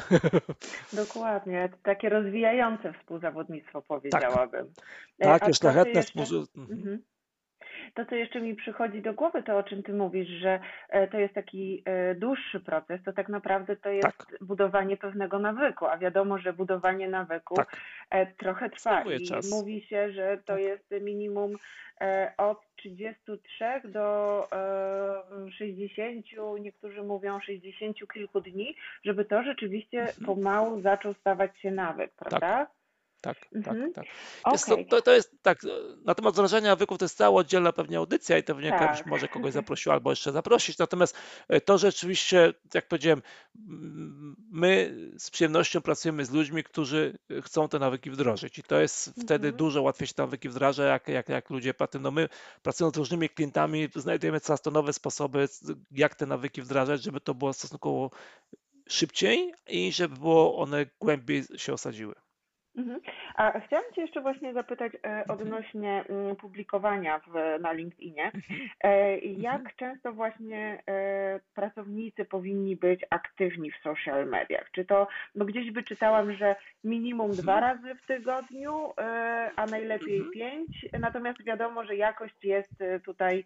[1.04, 4.74] Dokładnie, takie rozwijające współzawodnictwo powiedziałabym.
[5.18, 6.74] Tak, takie szlachetne współzawodnictwo.
[6.74, 7.04] Mhm.
[7.94, 10.60] To, co jeszcze mi przychodzi do głowy, to o czym ty mówisz, że
[11.12, 11.84] to jest taki
[12.16, 14.38] dłuższy proces, to tak naprawdę to jest tak.
[14.42, 17.76] budowanie pewnego nawyku, a wiadomo, że budowanie nawyku tak.
[18.38, 19.52] trochę trwa i czas.
[19.52, 20.62] mówi się, że to tak.
[20.62, 21.56] jest minimum
[22.38, 24.48] od 33 do
[25.58, 26.26] 60,
[26.60, 30.26] niektórzy mówią 60 kilku dni, żeby to rzeczywiście mhm.
[30.26, 32.40] pomału zaczął stawać się nawyk, prawda?
[32.40, 32.79] Tak.
[33.22, 33.94] Tak, tak, mhm.
[33.94, 34.06] tak.
[34.52, 35.60] Jest to, to, to, jest tak,
[36.06, 39.06] na temat wdrażania nawyków to jest cała oddzielna pewnie audycja i to pewnie tak.
[39.06, 40.78] może kogoś zaprosił albo jeszcze zaprosić.
[40.78, 41.18] Natomiast
[41.48, 43.22] e, to rzeczywiście, jak powiedziałem,
[44.52, 49.48] my z przyjemnością pracujemy z ludźmi, którzy chcą te nawyki wdrożyć i to jest wtedy
[49.48, 49.56] mhm.
[49.56, 52.30] dużo łatwiej się te nawyki wdraża, jak, jak, jak ludzie no my
[52.64, 55.48] pracując z różnymi klientami znajdujemy coraz to nowe sposoby,
[55.92, 58.12] jak te nawyki wdrażać, żeby to było stosunkowo
[58.90, 62.16] szybciej i żeby było one głębiej się osadziły.
[62.80, 63.02] Mhm.
[63.36, 65.30] A chciałam Cię jeszcze właśnie zapytać e, mhm.
[65.30, 68.26] odnośnie mm, publikowania w, na LinkedInie.
[68.26, 68.70] Mhm.
[68.84, 74.72] E, jak często właśnie e, pracownicy powinni być aktywni w social mediach?
[74.72, 78.94] Czy to, bo gdzieś wyczytałam, że minimum dwa razy w tygodniu,
[79.56, 83.44] a najlepiej pięć, natomiast wiadomo, że jakość jest tutaj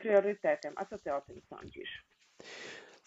[0.00, 0.72] priorytetem.
[0.76, 2.04] A co Ty o tym sądzisz?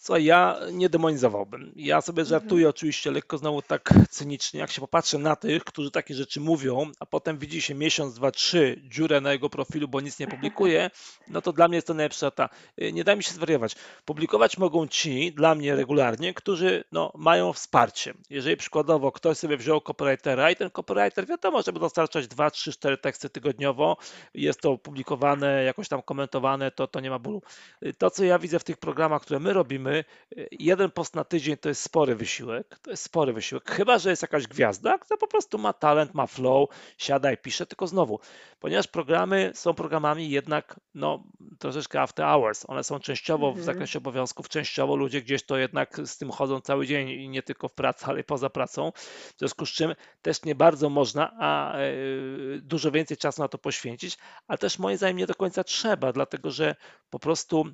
[0.00, 1.72] Słuchaj, ja nie demonizowałbym.
[1.76, 2.40] Ja sobie mhm.
[2.40, 2.70] żartuję mhm.
[2.70, 7.06] oczywiście lekko znowu tak cynicznie, jak się popatrzę na tych, którzy takie rzeczy mówią, a
[7.06, 10.90] potem widzi się miesiąc, dwa, trzy dziurę na jego profilu, bo nic nie publikuje,
[11.28, 12.48] no to dla mnie jest to najlepsza ta.
[12.82, 13.76] Y, nie daj mi się zwariować.
[14.04, 18.14] Publikować mogą ci, dla mnie regularnie, którzy no, mają wsparcie.
[18.30, 22.98] Jeżeli przykładowo ktoś sobie wziął copywritera i ten copywriter wiadomo, żeby dostarczać dwa, trzy, cztery
[22.98, 23.96] teksty tygodniowo,
[24.34, 27.42] jest to publikowane, jakoś tam komentowane, to, to nie ma bólu.
[27.82, 29.87] Y, to, co ja widzę w tych programach, które my robimy,
[30.50, 34.22] jeden post na tydzień to jest spory wysiłek, to jest spory wysiłek, chyba, że jest
[34.22, 36.68] jakaś gwiazda, która po prostu ma talent, ma flow,
[36.98, 38.20] siada i pisze, tylko znowu,
[38.60, 41.24] ponieważ programy są programami jednak no,
[41.58, 43.64] troszeczkę after hours, one są częściowo w mhm.
[43.64, 47.68] zakresie obowiązków, częściowo ludzie gdzieś to jednak z tym chodzą cały dzień i nie tylko
[47.68, 48.92] w pracy, ale i poza pracą,
[49.36, 51.80] w związku z czym też nie bardzo można, a e,
[52.62, 54.18] dużo więcej czasu na to poświęcić,
[54.48, 56.74] ale też moim zdaniem nie do końca trzeba, dlatego że
[57.10, 57.64] po prostu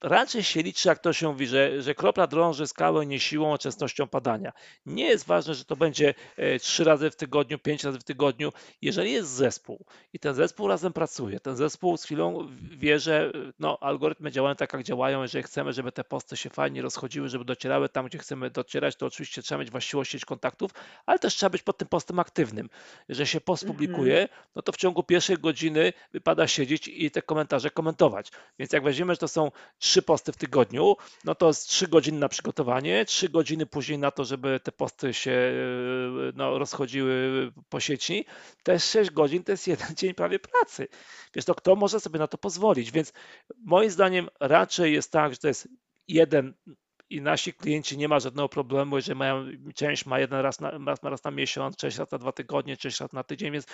[0.00, 3.58] raczej się liczy, jak to się mówi, że, że kropla drąży skałę nie siłą, a
[3.58, 4.52] częstością padania.
[4.86, 8.52] Nie jest ważne, że to będzie e, trzy razy w tygodniu, pięć razy w tygodniu.
[8.82, 13.78] Jeżeli jest zespół i ten zespół razem pracuje, ten zespół z chwilą wie, że no,
[13.80, 15.22] algorytmy działają tak, jak działają.
[15.22, 19.06] Jeżeli chcemy, żeby te posty się fajnie rozchodziły, żeby docierały tam, gdzie chcemy docierać, to
[19.06, 20.70] oczywiście trzeba mieć właściwą sieć kontaktów,
[21.06, 22.70] ale też trzeba być pod tym postem aktywnym.
[23.08, 23.76] Jeżeli się post mhm.
[23.76, 28.32] publikuje, no to w ciągu pierwszej godziny wypada siedzieć i te komentarze komentować.
[28.58, 32.18] Więc jak weźmiemy, że to są trzy posty w tygodniu, no to jest 3 godziny
[32.18, 37.80] na przygotowanie, 3 godziny później na to, żeby te posty się e, no, rozchodziły po
[37.80, 38.24] sieci.
[38.62, 40.88] Te 6 godzin to jest jeden dzień prawie pracy.
[41.34, 42.90] Więc to kto może sobie na to pozwolić?
[42.90, 43.12] Więc
[43.64, 45.68] moim zdaniem raczej jest tak, że to jest
[46.08, 46.54] jeden
[47.10, 51.02] i nasi klienci nie ma żadnego problemu, jeżeli mają, część ma jeden raz na, raz,
[51.02, 53.66] raz na miesiąc, część raz na dwa tygodnie, część raz na tydzień, więc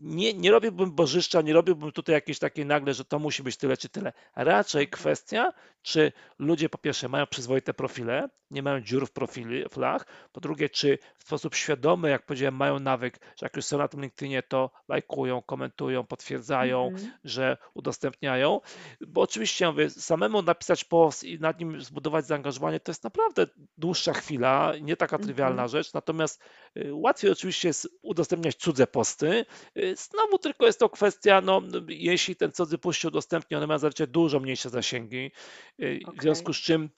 [0.00, 3.76] nie, nie robiłbym bożyszcza, nie robiłbym tutaj jakiejś takiej nagle, że to musi być tyle
[3.76, 4.12] czy tyle.
[4.36, 5.52] Raczej kwestia,
[5.82, 10.98] czy ludzie po pierwsze mają przyzwoite profile, nie mają dziur w profilach, po drugie, czy
[11.18, 14.70] w sposób świadomy, jak powiedziałem, mają nawyk, że jak już są na tym LinkedInie, to
[14.88, 17.08] lajkują, komentują, potwierdzają, mm -hmm.
[17.24, 18.60] że udostępniają,
[19.00, 23.46] bo oczywiście mówię, samemu napisać post i nad nim zbudować zaangażowanie to jest naprawdę
[23.78, 25.72] dłuższa chwila, nie taka trywialna mm -hmm.
[25.72, 26.42] rzecz, natomiast
[26.76, 29.46] y, łatwiej oczywiście jest udostępniać cudze posty.
[29.78, 33.78] Y, znowu tylko jest to kwestia, no, jeśli ten cudzy post się udostępni, one mają
[33.78, 35.30] zazwyczaj dużo mniejsze zasięgi,
[35.78, 36.16] okay.
[36.18, 36.90] w związku z czym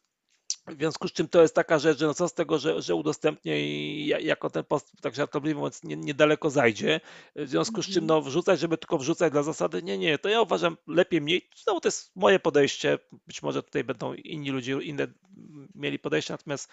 [0.67, 2.95] w związku z czym to jest taka rzecz, że no co z tego, że, że
[2.95, 7.01] udostępnię i jako ten post, tak żartobliwie mówiąc, nie, niedaleko zajdzie.
[7.37, 8.07] W związku z czym mhm.
[8.07, 11.49] no wrzucać, żeby tylko wrzucać dla zasady, nie, nie, to ja uważam lepiej mniej.
[11.57, 15.07] Znowu to jest moje podejście, być może tutaj będą inni ludzie, inne
[15.75, 16.71] mieli podejście, natomiast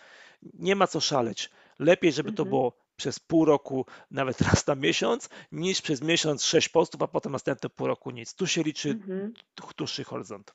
[0.53, 1.49] nie ma co szaleć.
[1.79, 2.49] Lepiej, żeby to mhm.
[2.49, 7.31] było przez pół roku, nawet raz na miesiąc, niż przez miesiąc sześć postów, a potem
[7.31, 8.35] następne pół roku nic.
[8.35, 9.33] Tu się liczy mhm.
[9.77, 10.53] dłuższy horyzont.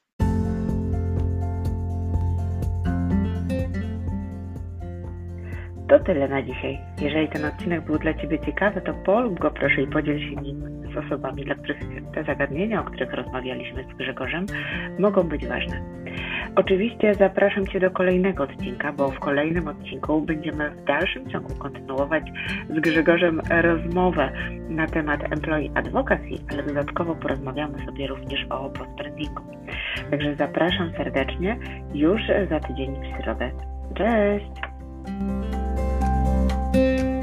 [5.89, 6.79] To tyle na dzisiaj.
[7.01, 10.63] Jeżeli ten odcinek był dla Ciebie ciekawy, to polub go proszę i podziel się nim
[10.95, 11.79] z osobami, dla których
[12.15, 14.47] te zagadnienia, o których rozmawialiśmy z Grzegorzem,
[14.99, 15.83] mogą być ważne.
[16.57, 22.25] Oczywiście zapraszam Cię do kolejnego odcinka, bo w kolejnym odcinku będziemy w dalszym ciągu kontynuować
[22.71, 24.33] z Grzegorzem rozmowę
[24.69, 29.43] na temat employee advocacy, ale dodatkowo porozmawiamy sobie również o postbrandingu.
[30.11, 31.59] Także zapraszam serdecznie
[31.95, 32.21] już
[32.51, 33.51] za tydzień w środę.
[33.95, 34.69] Cześć!
[36.75, 37.18] Música